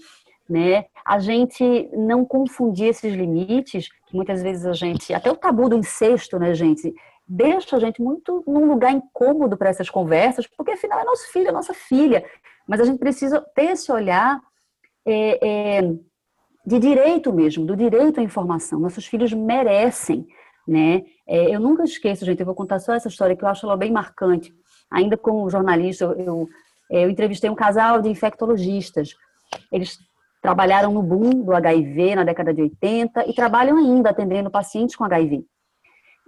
[0.50, 0.86] né?
[1.06, 5.76] A gente não confundir esses limites, que muitas vezes a gente, até o tabu do
[5.76, 6.94] incesto, né, gente?
[7.28, 11.50] Deixa a gente muito num lugar incômodo para essas conversas, porque afinal é nosso filho,
[11.50, 12.24] é nossa filha.
[12.68, 14.40] Mas a gente precisa ter esse olhar
[15.06, 15.48] é,
[15.78, 15.82] é,
[16.66, 18.80] de direito mesmo, do direito à informação.
[18.80, 20.26] Nossos filhos merecem,
[20.68, 21.04] né?
[21.28, 23.76] É, eu nunca esqueço, gente, eu vou contar só essa história que eu acho ela
[23.76, 24.54] bem marcante.
[24.90, 26.50] Ainda como jornalista, eu, eu,
[26.90, 29.16] eu entrevistei um casal de infectologistas.
[29.72, 29.98] Eles
[30.42, 35.04] trabalharam no boom do HIV na década de 80 e trabalham ainda atendendo pacientes com
[35.04, 35.46] HIV.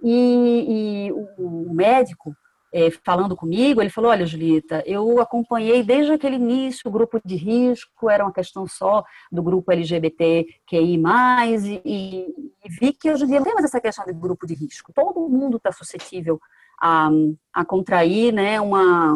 [0.02, 2.34] E, e o, o médico
[2.72, 7.36] é, falando comigo, ele falou: Olha, Julieta, eu acompanhei desde aquele início o grupo de
[7.36, 11.00] risco, era uma questão só do grupo LGBTQI,
[11.46, 12.26] e, e,
[12.64, 14.92] e vi que hoje em dia não tem mais essa questão de grupo de risco.
[14.92, 16.40] Todo mundo está suscetível
[16.80, 17.08] a,
[17.52, 19.14] a contrair né, uma,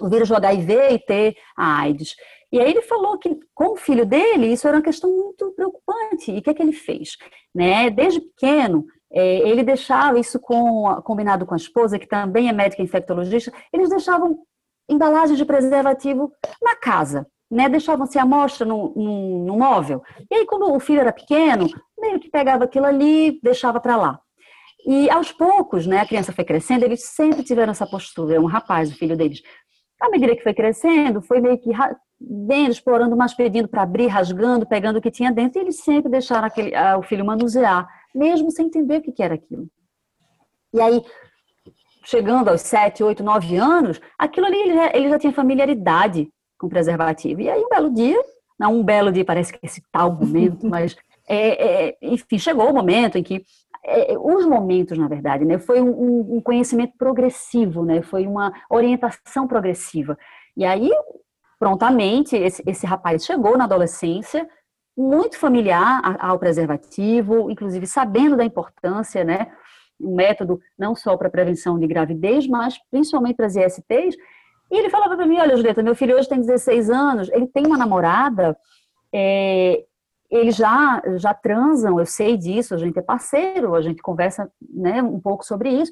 [0.00, 2.14] o vírus do HIV e ter a AIDS.
[2.52, 6.32] E aí ele falou que com o filho dele isso era uma questão muito preocupante.
[6.32, 7.16] E o que é que ele fez?
[7.54, 7.90] Né?
[7.90, 13.52] Desde pequeno, ele deixava isso com, combinado com a esposa, que também é médica infectologista,
[13.72, 14.38] eles deixavam
[14.88, 16.32] embalagens de preservativo
[16.62, 17.68] na casa, né?
[17.68, 20.02] Deixavam-se a amostra no, no, no, móvel.
[20.30, 24.20] E aí, quando o filho era pequeno, meio que pegava aquilo ali, deixava para lá.
[24.86, 28.46] E aos poucos, né, a criança foi crescendo, eles sempre tiveram essa postura, é um
[28.46, 29.42] rapaz, o filho deles.
[30.00, 31.70] À medida que foi crescendo, foi meio que
[32.18, 36.10] vendo, explorando mais, pedindo para abrir, rasgando, pegando o que tinha dentro, e eles sempre
[36.10, 39.68] deixaram aquele, o filho manusear mesmo sem entender o que era aquilo.
[40.72, 41.02] E aí,
[42.04, 46.28] chegando aos 7, 8, 9 anos, aquilo ali ele já, ele já tinha familiaridade.
[46.58, 47.40] com preservativo.
[47.40, 48.20] E aí, um belo dia,
[48.58, 50.96] não um belo dia, parece que esse tal momento, mas,
[51.26, 53.42] é, é, enfim, chegou o momento em que
[53.84, 59.48] é, os momentos, na verdade, né, foi um, um, conhecimento progressivo, né, foi uma orientação
[59.48, 60.18] progressiva.
[60.56, 60.90] E aí,
[61.58, 64.46] prontamente, esse, esse rapaz chegou na adolescência,
[65.00, 69.50] muito familiar ao preservativo, inclusive sabendo da importância, né,
[69.98, 74.16] um método não só para prevenção de gravidez, mas principalmente para as ISTs.
[74.70, 77.66] E ele falava para mim, olha, Julieta, meu filho hoje tem 16 anos, ele tem
[77.66, 78.56] uma namorada,
[79.12, 79.84] é,
[80.30, 85.02] eles já, já transam, eu sei disso, a gente é parceiro, a gente conversa né,
[85.02, 85.90] um pouco sobre isso,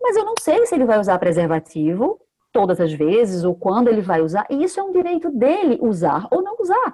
[0.00, 2.20] mas eu não sei se ele vai usar preservativo
[2.52, 6.28] todas as vezes ou quando ele vai usar, e isso é um direito dele usar
[6.30, 6.92] ou não usar.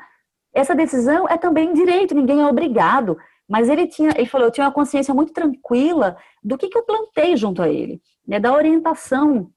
[0.54, 3.16] Essa decisão é também direito, ninguém é obrigado.
[3.48, 6.82] Mas ele tinha, ele falou, eu tinha uma consciência muito tranquila do que, que eu
[6.82, 9.50] plantei junto a ele, né, da orientação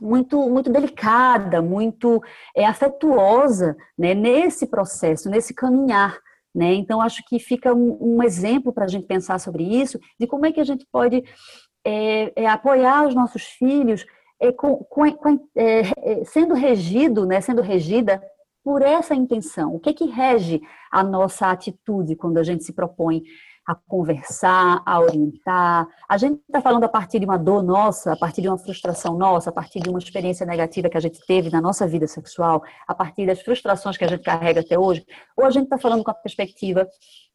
[0.00, 2.22] muito muito delicada, muito
[2.54, 6.18] é, afetuosa, né, nesse processo, nesse caminhar.
[6.54, 6.74] Né?
[6.74, 10.46] Então, acho que fica um, um exemplo para a gente pensar sobre isso, de como
[10.46, 11.22] é que a gente pode
[11.84, 14.04] é, é, apoiar os nossos filhos
[14.40, 15.04] é, com, com,
[15.56, 18.22] é, é, sendo regido, né, sendo regida
[18.62, 19.74] por essa intenção.
[19.74, 23.22] O que que rege a nossa atitude quando a gente se propõe
[23.66, 25.86] a conversar, a orientar?
[26.08, 29.16] A gente está falando a partir de uma dor nossa, a partir de uma frustração
[29.16, 32.62] nossa, a partir de uma experiência negativa que a gente teve na nossa vida sexual,
[32.86, 35.04] a partir das frustrações que a gente carrega até hoje,
[35.36, 36.86] ou a gente está falando com a perspectiva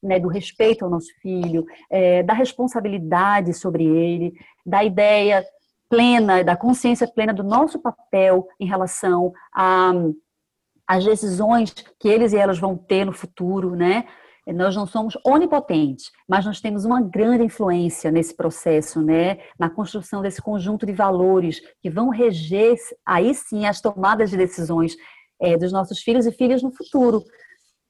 [0.02, 4.34] né, do respeito ao nosso filho, é, da responsabilidade sobre ele,
[4.66, 5.44] da ideia
[5.90, 9.94] plena, da consciência plena do nosso papel em relação a
[10.88, 14.06] as decisões que eles e elas vão ter no futuro, né?
[14.46, 19.38] Nós não somos onipotentes, mas nós temos uma grande influência nesse processo, né?
[19.58, 22.76] Na construção desse conjunto de valores que vão reger,
[23.06, 24.98] aí sim, as tomadas de decisões
[25.42, 27.24] é, dos nossos filhos e filhas no futuro.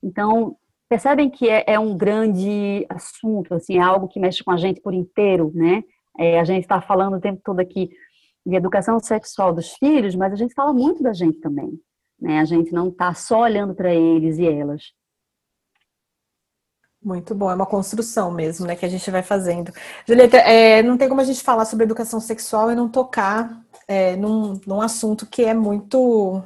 [0.04, 0.56] Então,
[0.88, 4.80] percebem que é, é, um grande assunto, assim, é algo que mexe com a gente
[4.80, 5.84] por inteiro, né?
[6.20, 7.90] É, a gente está falando o tempo todo aqui
[8.46, 11.80] de educação sexual dos filhos, mas a gente fala muito da gente também.
[12.24, 12.40] Né?
[12.40, 14.94] A gente não está só olhando para eles e elas.
[17.04, 19.74] Muito bom, é uma construção mesmo, né, que a gente vai fazendo.
[20.08, 24.16] Julieta, é, não tem como a gente falar sobre educação sexual e não tocar é,
[24.16, 26.42] num, num assunto que é muito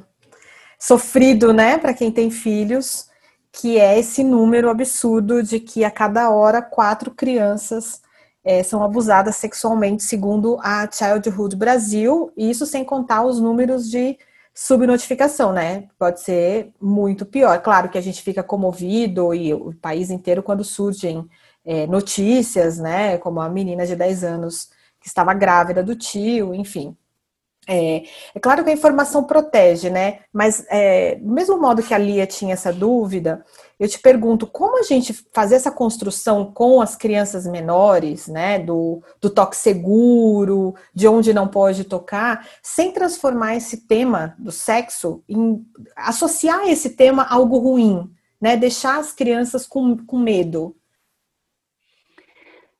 [0.76, 3.08] sofrido, né, para quem tem filhos,
[3.52, 8.02] que é esse número absurdo de que a cada hora quatro crianças
[8.42, 14.18] é, são abusadas sexualmente, segundo a Childhood Brasil, e isso sem contar os números de
[14.60, 15.86] subnotificação, né?
[15.96, 17.62] Pode ser muito pior.
[17.62, 21.24] Claro que a gente fica comovido e o país inteiro quando surgem
[21.64, 23.18] é, notícias, né?
[23.18, 24.68] Como a menina de 10 anos
[25.00, 26.96] que estava grávida do tio, enfim.
[27.68, 28.02] É,
[28.34, 30.20] é claro que a informação protege, né?
[30.32, 33.44] Mas é, do mesmo modo que a Lia tinha essa dúvida,
[33.78, 38.58] eu te pergunto como a gente fazer essa construção com as crianças menores, né?
[38.58, 45.22] Do, do toque seguro, de onde não pode tocar, sem transformar esse tema do sexo
[45.28, 45.64] em
[45.94, 48.10] associar esse tema a algo ruim,
[48.40, 48.56] né?
[48.56, 50.76] Deixar as crianças com, com medo.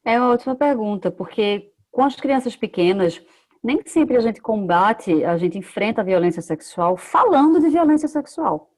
[0.05, 3.23] É uma ótima pergunta, porque com as crianças pequenas
[3.63, 8.71] nem sempre a gente combate, a gente enfrenta a violência sexual falando de violência sexual.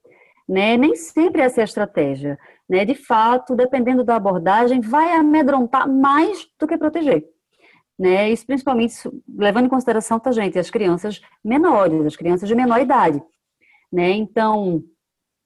[0.50, 0.76] Né?
[0.76, 2.36] Nem sempre essa é a estratégia.
[2.68, 2.84] Né?
[2.84, 7.24] De fato, dependendo da abordagem, vai amedrontar mais do que proteger.
[7.96, 8.28] Né?
[8.32, 8.94] Isso principalmente
[9.28, 13.22] levando em consideração, tá, gente, as crianças menores, as crianças de menor idade.
[13.92, 14.10] Né?
[14.10, 14.82] Então,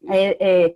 [0.09, 0.75] é, é,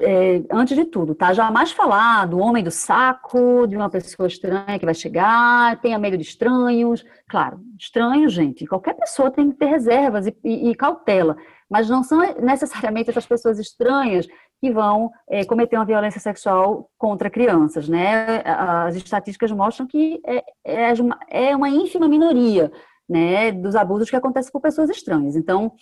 [0.00, 1.32] é, antes de tudo, tá?
[1.32, 6.16] Jamais falar do homem do saco, de uma pessoa estranha que vai chegar, tenha medo
[6.16, 7.04] de estranhos.
[7.28, 11.36] Claro, estranho, gente, qualquer pessoa tem que ter reservas e, e, e cautela,
[11.72, 14.28] mas não são necessariamente essas pessoas estranhas
[14.60, 18.42] que vão é, cometer uma violência sexual contra crianças, né?
[18.44, 22.70] As estatísticas mostram que é, é, uma, é uma ínfima minoria,
[23.08, 25.34] né, dos abusos que acontecem por pessoas estranhas.
[25.34, 25.72] Então,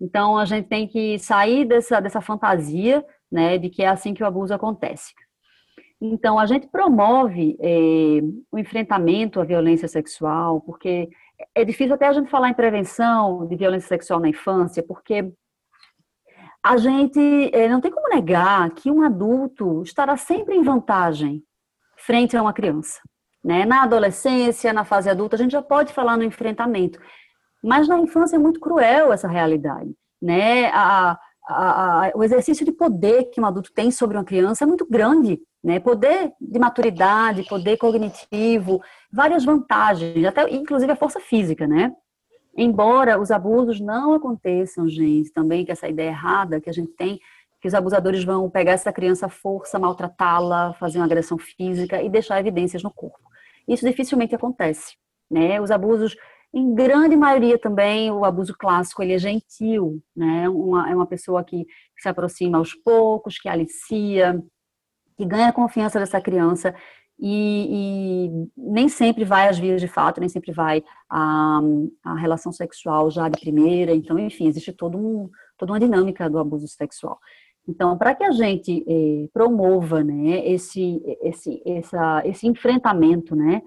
[0.00, 4.22] então a gente tem que sair dessa, dessa fantasia né, de que é assim que
[4.22, 5.12] o abuso acontece.
[6.02, 8.20] Então, a gente promove é,
[8.50, 11.08] o enfrentamento à violência sexual, porque
[11.54, 15.32] é difícil até a gente falar em prevenção de violência sexual na infância, porque
[16.62, 21.42] a gente é, não tem como negar que um adulto estará sempre em vantagem
[21.96, 23.00] frente a uma criança.
[23.42, 23.64] Né?
[23.64, 27.00] Na adolescência, na fase adulta, a gente já pode falar no enfrentamento,
[27.64, 29.94] mas na infância é muito cruel essa realidade.
[30.20, 30.66] Né?
[30.66, 31.18] A,
[31.48, 34.86] a, a, o exercício de poder que um adulto tem sobre uma criança é muito
[34.86, 35.78] grande, né?
[35.78, 38.80] Poder de maturidade, poder cognitivo,
[39.12, 41.92] várias vantagens, até inclusive a força física, né?
[42.56, 47.20] Embora os abusos não aconteçam, gente, também que essa ideia errada que a gente tem,
[47.60, 52.08] que os abusadores vão pegar essa criança à força, maltratá-la, fazer uma agressão física e
[52.08, 53.30] deixar evidências no corpo.
[53.68, 54.96] Isso dificilmente acontece,
[55.30, 55.60] né?
[55.60, 56.16] Os abusos,
[56.52, 60.48] em grande maioria também, o abuso clássico, ele é gentil, né?
[60.48, 61.66] Uma, é uma pessoa que
[61.98, 64.42] se aproxima aos poucos, que alicia,
[65.20, 66.74] que ganha a confiança dessa criança
[67.18, 71.60] e, e, nem sempre vai às vias de fato, nem sempre vai à,
[72.02, 73.94] à relação sexual já de primeira.
[73.94, 77.18] Então, enfim, existe todo um, toda uma dinâmica do abuso sexual.
[77.68, 83.60] Então, para que a gente eh, promova né, esse, esse, essa, esse enfrentamento, né,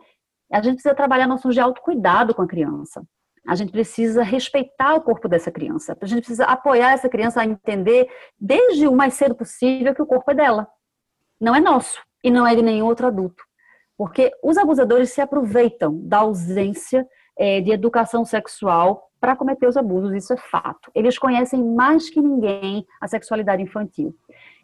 [0.51, 3.03] a gente precisa trabalhar noções de autocuidado com a criança.
[3.47, 5.95] A gente precisa respeitar o corpo dessa criança.
[6.01, 10.07] A gente precisa apoiar essa criança a entender, desde o mais cedo possível, que o
[10.07, 10.67] corpo é dela.
[11.43, 13.43] Não é nosso e não é de nenhum outro adulto.
[13.97, 17.05] Porque os abusadores se aproveitam da ausência
[17.37, 20.89] é, de educação sexual para cometer os abusos, isso é fato.
[20.95, 24.15] Eles conhecem mais que ninguém a sexualidade infantil.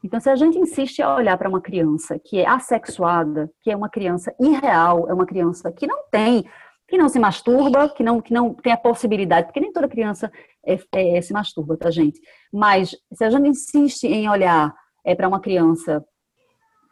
[0.01, 3.75] Então, se a gente insiste a olhar para uma criança que é assexuada, que é
[3.75, 6.45] uma criança irreal, é uma criança que não tem,
[6.87, 10.31] que não se masturba, que não, que não tem a possibilidade, porque nem toda criança
[10.65, 12.21] é, é, se masturba, tá, gente?
[12.53, 14.73] Mas se a gente insiste em olhar
[15.03, 16.01] é, para uma criança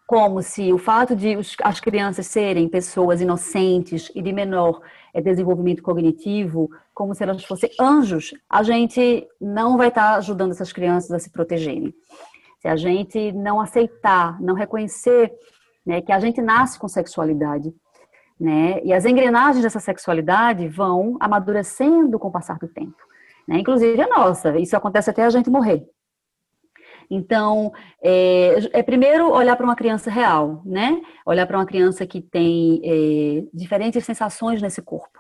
[0.08, 4.82] como se o fato de as crianças serem pessoas inocentes e de menor
[5.14, 10.72] é, desenvolvimento cognitivo, como se elas fossem anjos, a gente não vai estar ajudando essas
[10.72, 11.94] crianças a se protegerem.
[12.62, 15.30] Se a gente não aceitar, não reconhecer
[15.86, 17.76] né, que a gente nasce com sexualidade,
[18.40, 22.98] né, e as engrenagens dessa sexualidade vão amadurecendo com o passar do tempo,
[23.46, 24.58] né, inclusive a nossa.
[24.58, 25.86] Isso acontece até a gente morrer.
[27.10, 27.72] Então,
[28.04, 31.02] é, é primeiro olhar para uma criança real, né?
[31.26, 35.20] Olhar para uma criança que tem é, diferentes sensações nesse corpo.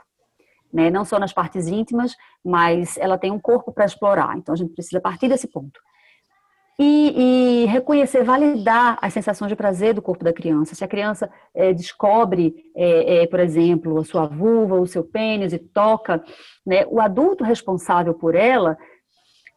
[0.71, 0.89] Né?
[0.89, 4.37] Não só nas partes íntimas, mas ela tem um corpo para explorar.
[4.37, 5.79] Então, a gente precisa partir desse ponto.
[6.79, 10.75] E, e, reconhecer, validar as sensações de prazer do corpo da criança.
[10.75, 15.53] Se a criança é, descobre, é, é, por exemplo, a sua vulva, o seu pênis
[15.53, 16.23] e toca,
[16.63, 18.77] né, o adulto responsável por ela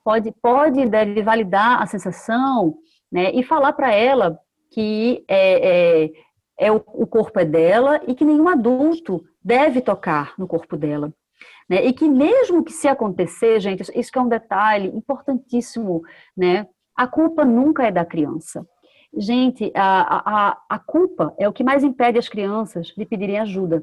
[0.05, 2.75] pode, pode deve validar a sensação
[3.11, 4.39] né, e falar para ela
[4.71, 6.11] que é, é,
[6.59, 11.13] é o, o, corpo é dela e que nenhum adulto deve tocar no corpo dela.
[11.69, 11.85] Né?
[11.85, 16.03] E que mesmo que se acontecer, gente, isso que é um detalhe importantíssimo,
[16.37, 16.67] né?
[16.97, 18.67] A culpa nunca é da criança.
[19.17, 23.83] Gente, a, a, a culpa é o que mais impede as crianças de pedirem ajuda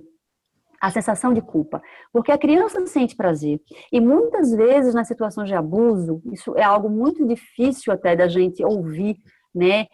[0.81, 3.59] a sensação de culpa, porque a criança sente prazer.
[3.91, 8.63] E muitas vezes nas situações de abuso, isso é algo muito difícil até da gente
[8.63, 9.17] ouvir,
[9.53, 9.87] né?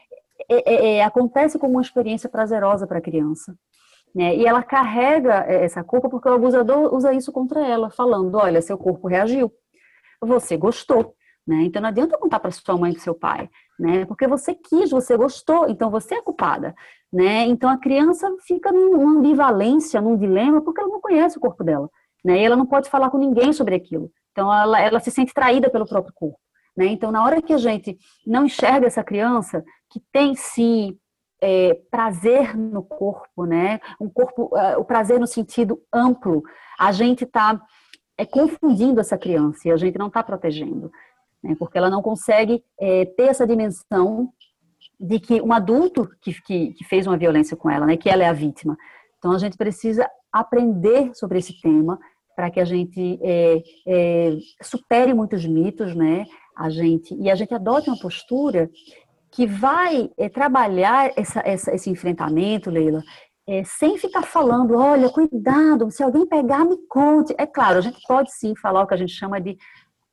[0.50, 3.56] É, é, é, acontece como uma experiência prazerosa para a criança.
[4.14, 4.36] Né?
[4.36, 8.62] E ela carrega é, essa culpa porque o abusador usa isso contra ela, falando: olha,
[8.62, 9.52] seu corpo reagiu,
[10.22, 11.16] você gostou.
[11.46, 11.64] Né?
[11.64, 13.50] Então não adianta contar para sua mãe e para seu pai,
[13.80, 14.06] né?
[14.06, 16.76] Porque você quis, você gostou, então você é culpada,
[17.12, 17.46] né?
[17.46, 21.90] Então a criança fica numa ambivalência, num dilema, porque ela não conhece o corpo dela,
[22.24, 22.40] né?
[22.40, 24.12] E ela não pode falar com ninguém sobre aquilo.
[24.32, 26.40] Então ela, ela se sente traída pelo próprio corpo,
[26.78, 26.88] né?
[26.88, 30.98] Então na hora que a gente não enxerga essa criança que tem sim
[31.42, 33.80] é, prazer no corpo, né?
[34.00, 36.42] Um corpo, uh, o prazer no sentido amplo,
[36.80, 37.62] a gente está
[38.18, 40.90] é, confundindo essa criança e a gente não está protegendo
[41.44, 44.30] né, porque ela não consegue é, ter essa dimensão
[45.00, 48.24] de que um adulto que, que, que, fez uma violência com ela, né, que ela
[48.24, 48.78] é a vítima.
[49.18, 52.00] Então a gente precisa aprender sobre esse tema
[52.36, 56.26] para que a gente é, é, supere muitos mitos, né?
[56.58, 58.70] A gente e a gente adote uma postura
[59.32, 63.04] que vai é, trabalhar essa, essa, esse enfrentamento, Leila,
[63.48, 67.34] é, sem ficar falando, olha, cuidado, se alguém pegar, me conte.
[67.38, 69.58] É claro, a gente pode sim falar o que a gente chama de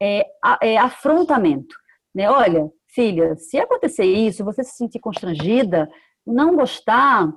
[0.01, 0.27] é,
[0.63, 1.75] é, afrontamento.
[2.15, 2.29] Né?
[2.31, 5.89] Olha, filha, se acontecer isso, você se sentir constrangida,
[6.27, 7.33] não gostar,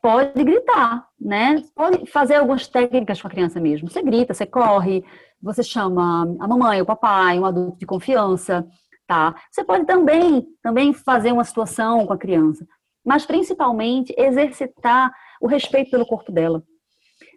[0.00, 1.62] pode gritar, né?
[1.74, 3.90] Pode fazer algumas técnicas com a criança mesmo.
[3.90, 5.04] Você grita, você corre,
[5.40, 8.66] você chama a mamãe, o papai, um adulto de confiança,
[9.06, 9.34] tá?
[9.50, 12.66] Você pode também, também fazer uma situação com a criança,
[13.04, 16.62] mas principalmente exercitar o respeito pelo corpo dela.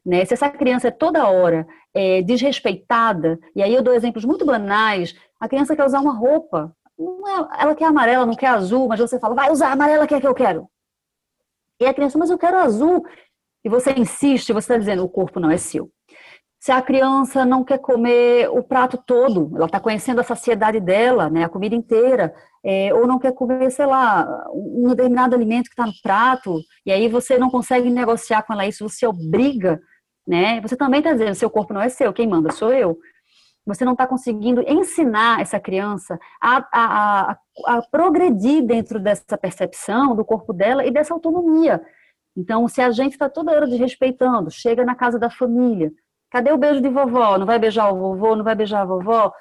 [0.06, 0.24] Né?
[0.24, 5.16] Se essa criança é toda hora é, desrespeitada, e aí eu dou exemplos muito banais,
[5.40, 9.20] a criança quer usar uma roupa, é, ela quer amarela, não quer azul, mas você
[9.20, 10.70] fala, vai usar amarela que é que eu quero.
[11.80, 13.06] E a criança, mas eu quero azul.
[13.64, 15.90] E você insiste, você está dizendo, o corpo não é seu.
[16.60, 21.30] Se a criança não quer comer o prato todo, ela está conhecendo a saciedade dela,
[21.30, 22.34] né, a comida inteira,
[22.64, 26.92] é, ou não quer comer, sei lá, um determinado alimento que está no prato, e
[26.92, 29.80] aí você não consegue negociar com ela isso, você obriga
[30.28, 30.60] né?
[30.62, 32.98] Você também está dizendo, seu corpo não é seu, quem manda sou eu.
[33.66, 40.16] você não está conseguindo ensinar essa criança a, a, a, a, progredir dentro dessa percepção
[40.16, 41.82] do corpo dela e dessa autonomia.
[42.38, 45.92] Então, se a gente está toda hora desrespeitando, chega na casa da família,
[46.30, 47.38] cadê o beijo de vovó?
[47.38, 49.32] Não vai beijar o vovô, não vai beijar a vovó?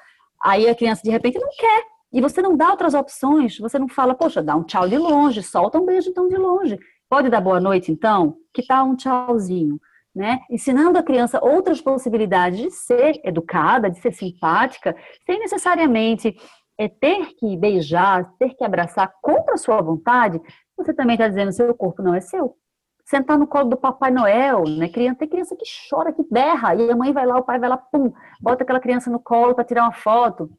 [0.41, 1.83] Aí a criança de repente não quer.
[2.13, 5.43] E você não dá outras opções, você não fala, poxa, dá um tchau de longe,
[5.43, 6.79] solta um beijo então de longe.
[7.09, 8.37] Pode dar boa noite então?
[8.53, 9.79] Que tal um tchauzinho?
[10.15, 10.39] Né?
[10.49, 14.95] Ensinando a criança outras possibilidades de ser educada, de ser simpática,
[15.25, 16.35] sem necessariamente
[16.77, 20.41] é, ter que beijar, ter que abraçar contra a sua vontade,
[20.77, 22.55] você também está dizendo que seu corpo não é seu.
[23.03, 24.87] Sentar no colo do Papai Noel, né?
[24.87, 27.69] Criança, tem criança que chora, que berra, e a mãe vai lá, o pai vai
[27.69, 28.11] lá, pum,
[28.41, 30.49] bota aquela criança no colo para tirar uma foto.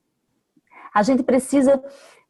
[0.94, 1.82] A gente precisa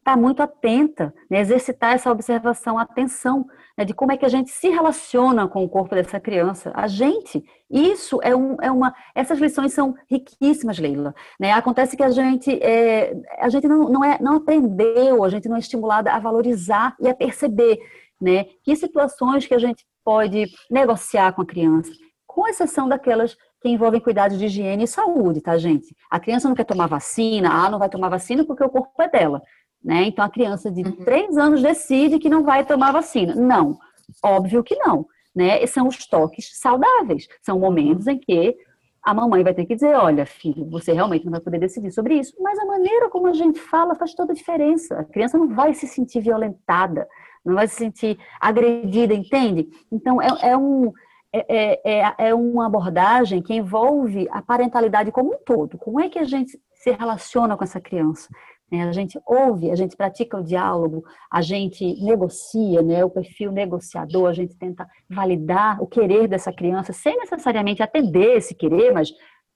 [0.06, 1.40] estar tá muito atenta, né?
[1.40, 3.44] exercitar essa observação, atenção,
[3.76, 3.84] né?
[3.84, 6.70] de como é que a gente se relaciona com o corpo dessa criança.
[6.74, 8.94] A gente, isso é, um, é uma.
[9.14, 11.12] Essas lições são riquíssimas, Leila.
[11.40, 11.50] Né?
[11.50, 15.56] Acontece que a gente, é, a gente não, não, é, não aprendeu, a gente não
[15.56, 17.78] é estimulada a valorizar e a perceber
[18.20, 18.46] né?
[18.62, 21.90] que situações que a gente pode negociar com a criança,
[22.24, 25.96] com exceção daquelas que envolvem cuidados de higiene e saúde, tá, gente?
[26.08, 29.08] A criança não quer tomar vacina, ah, não vai tomar vacina porque o corpo é
[29.08, 29.42] dela.
[29.86, 30.06] Né?
[30.08, 30.96] Então, a criança de uhum.
[31.04, 33.36] três anos decide que não vai tomar vacina.
[33.36, 33.78] Não,
[34.20, 35.06] óbvio que não.
[35.32, 35.62] Né?
[35.62, 37.28] E são os toques saudáveis.
[37.40, 38.56] São momentos em que
[39.00, 42.14] a mamãe vai ter que dizer: olha, filho, você realmente não vai poder decidir sobre
[42.14, 42.34] isso.
[42.40, 44.98] Mas a maneira como a gente fala faz toda a diferença.
[44.98, 47.06] A criança não vai se sentir violentada,
[47.44, 49.68] não vai se sentir agredida, entende?
[49.92, 50.92] Então, é, é um.
[51.32, 55.78] É, é, é, é uma abordagem que envolve a parentalidade como um todo.
[55.78, 58.28] Como é que a gente se relaciona com essa criança?
[58.70, 58.82] Né?
[58.82, 63.04] A gente ouve, a gente pratica o diálogo, a gente negocia, né?
[63.04, 68.54] o perfil negociador, a gente tenta validar o querer dessa criança, sem necessariamente atender esse
[68.54, 69.12] querer, mas,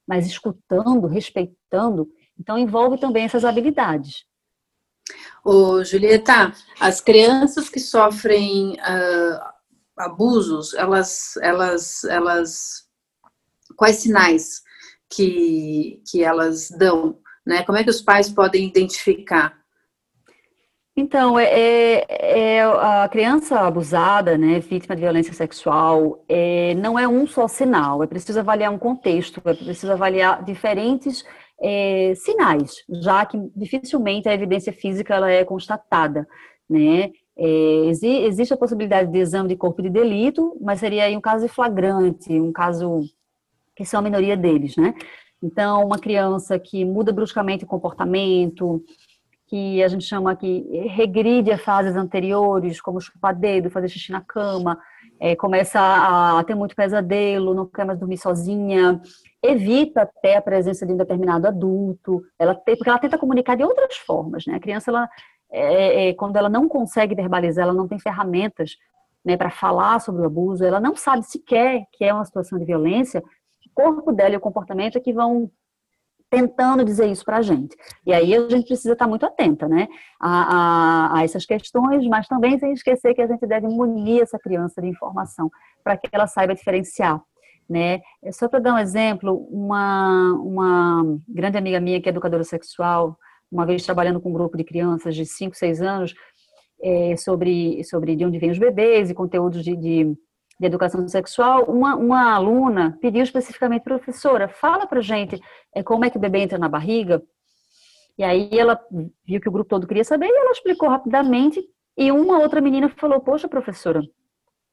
[0.07, 2.09] mas escutando, respeitando.
[2.39, 4.25] Então, envolve também essas habilidades.
[5.45, 9.41] Ô, Julieta, as crianças que sofrem uh,
[9.97, 12.89] abusos, elas, elas, elas,
[13.77, 14.63] quais sinais
[15.09, 17.19] que, que elas dão?
[17.47, 17.63] Né?
[17.63, 19.61] Como é que os pais podem identificar?
[20.97, 27.09] Então, é, é, é a criança abusada, né, vítima de violência sexual, é, não é
[27.09, 31.25] um só sinal, é preciso avaliar um contexto, é preciso avaliar diferentes
[31.61, 36.27] é, sinais, já que dificilmente a evidência física ela é constatada,
[36.69, 37.11] né?
[37.37, 41.49] É, existe a possibilidade de exame de corpo de delito, mas seria aí um caso
[41.49, 43.01] flagrante, um caso
[43.75, 44.95] que são a minoria deles, né?
[45.43, 48.85] Então, uma criança que muda bruscamente o comportamento,
[49.51, 54.21] que a gente chama que regride a fases anteriores, como chupar dedo, fazer xixi na
[54.21, 54.79] cama,
[55.19, 59.01] é, começa a, ter muito pesadelo, não quer mais dormir sozinha,
[59.43, 63.65] evita até a presença de um determinado adulto, ela tem, porque ela tenta comunicar de
[63.65, 64.55] outras formas, né?
[64.55, 65.09] A criança, ela,
[65.51, 68.77] é, é, quando ela não consegue verbalizar, ela não tem ferramentas
[69.25, 72.65] né, para falar sobre o abuso, ela não sabe sequer que é uma situação de
[72.65, 73.23] violência,
[73.83, 75.51] corpo dela e o comportamento é que vão
[76.31, 77.77] tentando dizer isso para a gente.
[78.07, 79.89] E aí a gente precisa estar muito atenta, né,
[80.21, 84.39] a, a, a, essas questões, mas também sem esquecer que a gente deve munir essa
[84.39, 85.51] criança de informação
[85.83, 87.21] para que ela saiba diferenciar,
[87.69, 88.01] né.
[88.33, 93.19] Só para dar um exemplo, uma, uma grande amiga minha que é educadora sexual,
[93.51, 96.15] uma vez trabalhando com um grupo de crianças de 5, 6 anos,
[96.83, 100.17] é, sobre, sobre de onde vêm os bebês e conteúdos de, de
[100.61, 105.41] de educação sexual, uma, uma aluna pediu especificamente, professora, fala pra gente
[105.75, 107.23] é, como é que o bebê entra na barriga.
[108.19, 108.79] E aí ela
[109.27, 111.63] viu que o grupo todo queria saber e ela explicou rapidamente.
[111.97, 114.03] E uma outra menina falou: Poxa, professora,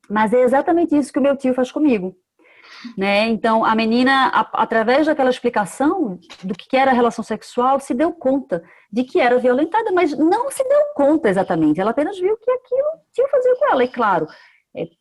[0.10, 2.14] mas é exatamente isso que o meu tio faz comigo.
[2.98, 3.30] Né?
[3.30, 8.12] Então, a menina, a, através daquela explicação do que era a relação sexual, se deu
[8.12, 8.62] conta
[8.92, 11.80] de que era violentada, mas não se deu conta exatamente.
[11.80, 13.84] Ela apenas viu que aquilo tinha fazia com ela.
[13.86, 14.28] E claro,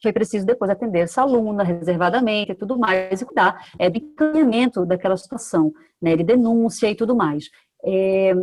[0.03, 4.87] foi preciso depois atender essa aluna reservadamente e tudo mais, e cuidar é, do encaminhamento
[4.87, 7.51] daquela situação, né, de denúncia e tudo mais.
[7.85, 8.35] É,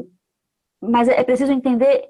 [0.82, 2.10] mas é preciso entender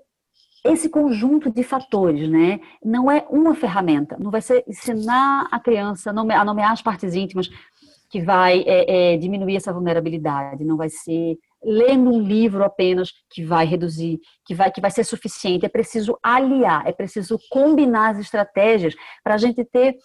[0.66, 2.60] esse conjunto de fatores, né?
[2.84, 7.50] Não é uma ferramenta, não vai ser ensinar a criança a nomear as partes íntimas
[8.10, 13.44] que vai é, é, diminuir essa vulnerabilidade, não vai ser lendo um livro apenas que
[13.44, 15.66] vai reduzir, que vai, que vai ser suficiente.
[15.66, 19.96] É preciso aliar, é preciso combinar as estratégias para a gente ter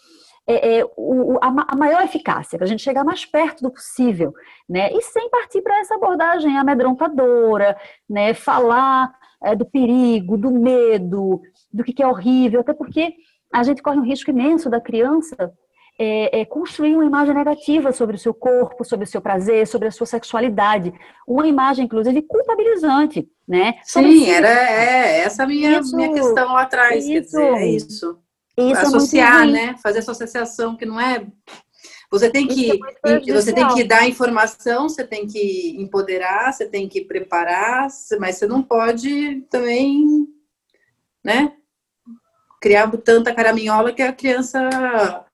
[0.46, 4.32] é, é, o, a, a, maior eficácia, para a gente chegar mais perto do possível,
[4.66, 4.90] né?
[4.92, 7.76] E sem partir para essa abordagem amedrontadora,
[8.08, 8.32] né?
[8.32, 9.12] Falar
[9.44, 13.12] é, do perigo, do medo, do que, que é horrível, até porque
[13.52, 15.52] a gente corre um risco imenso da criança
[15.98, 19.88] é, é, construir uma imagem negativa sobre o seu corpo, sobre o seu prazer, sobre
[19.88, 20.92] a sua sexualidade.
[21.26, 23.74] Uma imagem, inclusive, culpabilizante, né?
[23.82, 28.18] Sim, era é, essa minha, isso, minha questão lá atrás, isso, quer dizer, é isso.
[28.56, 29.74] isso é Associar, né?
[29.82, 31.26] Fazer essa associação que não é
[32.10, 36.88] você tem que é você tem que dar informação, você tem que empoderar, você tem
[36.88, 37.88] que preparar,
[38.18, 40.26] mas você não pode também,
[41.22, 41.52] né?
[42.60, 45.26] Criar tanta caraminhola que a criança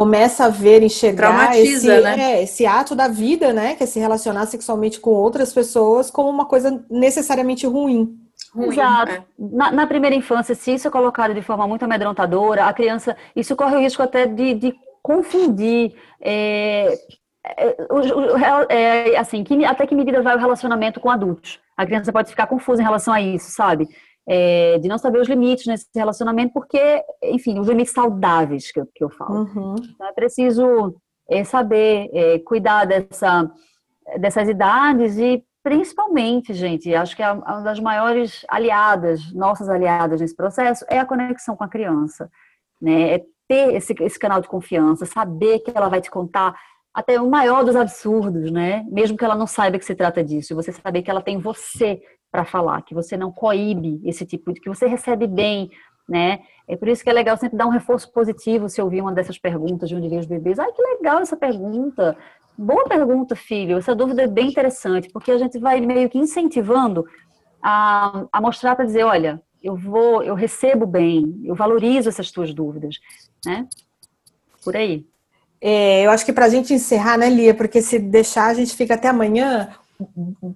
[0.00, 2.18] começa a ver, enxergar esse, né?
[2.18, 3.74] é, esse ato da vida, né?
[3.74, 8.18] Que é se relacionar sexualmente com outras pessoas como uma coisa necessariamente ruim.
[8.54, 9.12] Ruim, Exato.
[9.12, 9.22] É.
[9.38, 13.54] Na, na, primeira infância, se isso é colocado de forma muito amedrontadora, a criança, isso
[13.54, 15.92] corre o risco até de, de confundir.
[16.18, 16.98] É,
[17.44, 21.60] é, é, assim, que, até que medida vai o relacionamento com adultos?
[21.76, 23.86] A criança pode ficar confusa em relação a isso, sabe?
[24.28, 28.88] É, de não saber os limites nesse relacionamento, porque, enfim, os limites saudáveis que eu,
[28.94, 29.40] que eu falo.
[29.40, 29.74] Uhum.
[29.78, 30.94] Então, é preciso
[31.28, 33.50] é, saber é, cuidar dessa,
[34.18, 40.84] dessas idades e, principalmente, gente, acho que uma das maiores aliadas, nossas aliadas nesse processo,
[40.88, 42.30] é a conexão com a criança,
[42.80, 43.14] né?
[43.14, 46.54] É ter esse, esse canal de confiança, saber que ela vai te contar
[46.94, 48.84] até o maior dos absurdos, né?
[48.90, 52.00] Mesmo que ela não saiba que se trata disso, você saber que ela tem você
[52.30, 55.70] para falar, que você não coíbe esse tipo de que você recebe bem,
[56.08, 56.40] né?
[56.68, 59.38] É por isso que é legal sempre dar um reforço positivo se ouvir uma dessas
[59.38, 60.58] perguntas de onde vem os bebês.
[60.58, 62.16] Ai, que legal essa pergunta.
[62.56, 63.78] Boa pergunta, filho.
[63.78, 67.04] Essa dúvida é bem interessante, porque a gente vai meio que incentivando
[67.62, 72.54] a, a mostrar para dizer, olha, eu vou, eu recebo bem, eu valorizo essas tuas
[72.54, 72.98] dúvidas,
[73.44, 73.66] né?
[74.64, 75.06] Por aí.
[75.60, 77.54] É, eu acho que para a gente encerrar, né, Lia?
[77.54, 79.68] Porque se deixar, a gente fica até amanhã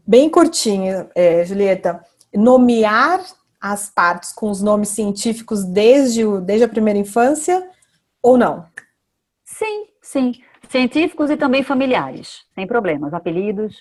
[0.06, 2.04] bem curtinho, é, Julieta,
[2.34, 3.20] nomear
[3.60, 7.66] as partes com os nomes científicos desde, o, desde a primeira infância
[8.22, 8.66] ou não?
[9.44, 10.32] Sim, sim.
[10.68, 13.76] Científicos e também familiares, sem problemas, apelidos.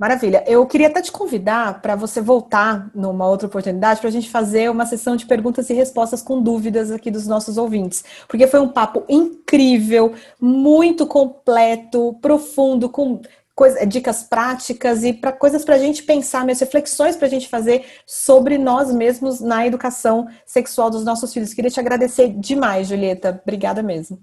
[0.00, 0.42] Maravilha.
[0.46, 4.70] Eu queria até te convidar para você voltar numa outra oportunidade para a gente fazer
[4.70, 8.68] uma sessão de perguntas e respostas com dúvidas aqui dos nossos ouvintes, porque foi um
[8.68, 13.20] papo incrível, muito completo, profundo, com
[13.60, 17.46] coisa, dicas práticas e para coisas para a gente pensar, minhas reflexões para a gente
[17.46, 21.52] fazer sobre nós mesmos na educação sexual dos nossos filhos.
[21.52, 23.38] Queria te agradecer demais, Julieta.
[23.42, 24.18] Obrigada mesmo.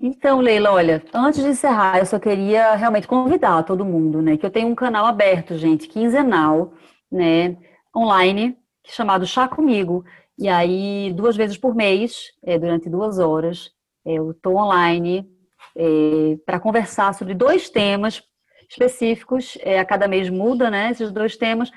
[0.00, 4.36] Então, Leila, olha, antes de encerrar, eu só queria realmente convidar todo mundo, né?
[4.36, 6.72] Que eu tenho um canal aberto, gente, quinzenal,
[7.08, 7.56] né?
[7.96, 8.58] Online,
[8.88, 10.04] chamado Chá Comigo.
[10.36, 13.70] E aí, duas vezes por mês, é, durante duas horas,
[14.04, 15.32] eu estou online
[15.76, 18.22] é, para conversar sobre dois temas
[18.68, 19.58] específicos.
[19.60, 20.90] É, a cada mês muda, né?
[20.90, 21.70] Esses dois temas.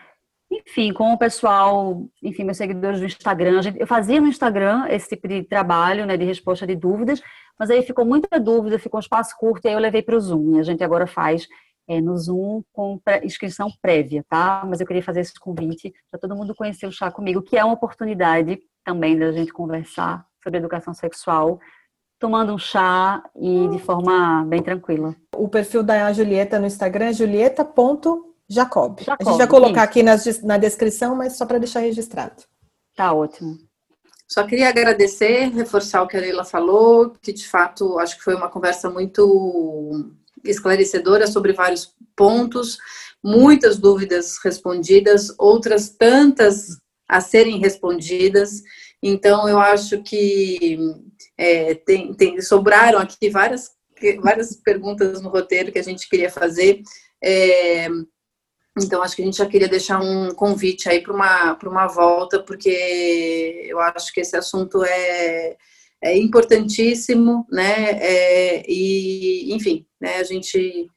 [0.49, 5.09] Enfim, com o pessoal, enfim, meus seguidores do Instagram, gente, eu fazia no Instagram esse
[5.09, 7.21] tipo de trabalho, né, de resposta de dúvidas,
[7.59, 10.19] mas aí ficou muita dúvida, ficou um espaço curto, e aí eu levei para o
[10.21, 10.55] Zoom.
[10.55, 11.47] E a gente agora faz
[11.87, 14.63] é, no Zoom com inscrição prévia, tá?
[14.65, 17.63] Mas eu queria fazer esse convite para todo mundo conhecer o Chá comigo, que é
[17.65, 21.59] uma oportunidade também da gente conversar sobre educação sexual
[22.19, 25.15] tomando um chá e de forma bem tranquila.
[25.35, 28.99] O perfil da Julieta no Instagram é julieta.jacob.
[29.19, 29.89] A gente vai colocar isso.
[29.89, 32.43] aqui na, na descrição, mas só para deixar registrado.
[32.95, 33.57] Tá ótimo.
[34.27, 38.35] Só queria agradecer, reforçar o que a Leila falou, que de fato acho que foi
[38.35, 40.11] uma conversa muito
[40.43, 42.77] esclarecedora sobre vários pontos,
[43.23, 46.77] muitas dúvidas respondidas, outras tantas
[47.07, 48.61] a serem respondidas.
[49.01, 50.77] Então, eu acho que
[51.37, 53.71] é, tem, tem, sobraram aqui várias,
[54.21, 56.81] várias perguntas no roteiro que a gente queria fazer.
[57.23, 57.87] É,
[58.79, 62.41] então, acho que a gente já queria deixar um convite aí para uma, uma volta,
[62.41, 65.55] porque eu acho que esse assunto é,
[66.01, 67.91] é importantíssimo, né?
[67.99, 70.87] É, e, enfim, né, a, gente,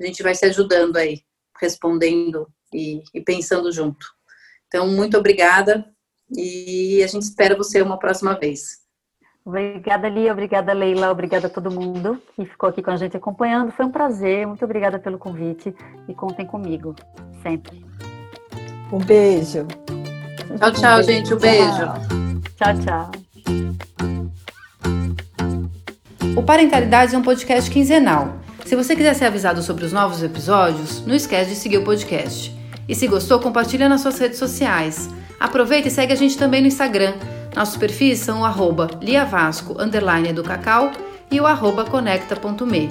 [0.00, 1.20] a gente vai se ajudando aí,
[1.60, 4.06] respondendo e, e pensando junto.
[4.66, 5.93] Então, muito obrigada
[6.30, 8.84] e a gente espera você uma próxima vez.
[9.44, 10.32] Obrigada, Lia.
[10.32, 11.10] Obrigada, Leila.
[11.10, 13.72] Obrigada a todo mundo que ficou aqui com a gente acompanhando.
[13.72, 14.46] Foi um prazer.
[14.46, 15.74] Muito obrigada pelo convite
[16.08, 16.94] e contem comigo
[17.42, 17.84] sempre.
[18.90, 19.66] Um beijo.
[20.58, 21.34] Tchau, tchau, um gente.
[21.34, 21.86] Um beijo.
[22.56, 23.10] Tchau, tchau.
[26.36, 28.38] O Parentalidade é um podcast quinzenal.
[28.64, 32.54] Se você quiser ser avisado sobre os novos episódios, não esquece de seguir o podcast.
[32.88, 35.10] E se gostou, compartilha nas suas redes sociais.
[35.38, 37.14] Aproveita e segue a gente também no Instagram.
[37.54, 40.90] Nossos perfis são o arroba liavasco, underline do cacau
[41.30, 42.88] e o arroba conecta.me.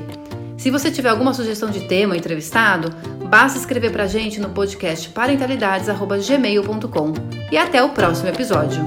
[0.57, 2.89] Se você tiver alguma sugestão de tema ou entrevistado,
[3.27, 7.13] basta escrever pra gente no podcast parentalidades.gmail.com.
[7.51, 8.81] E até o próximo episódio.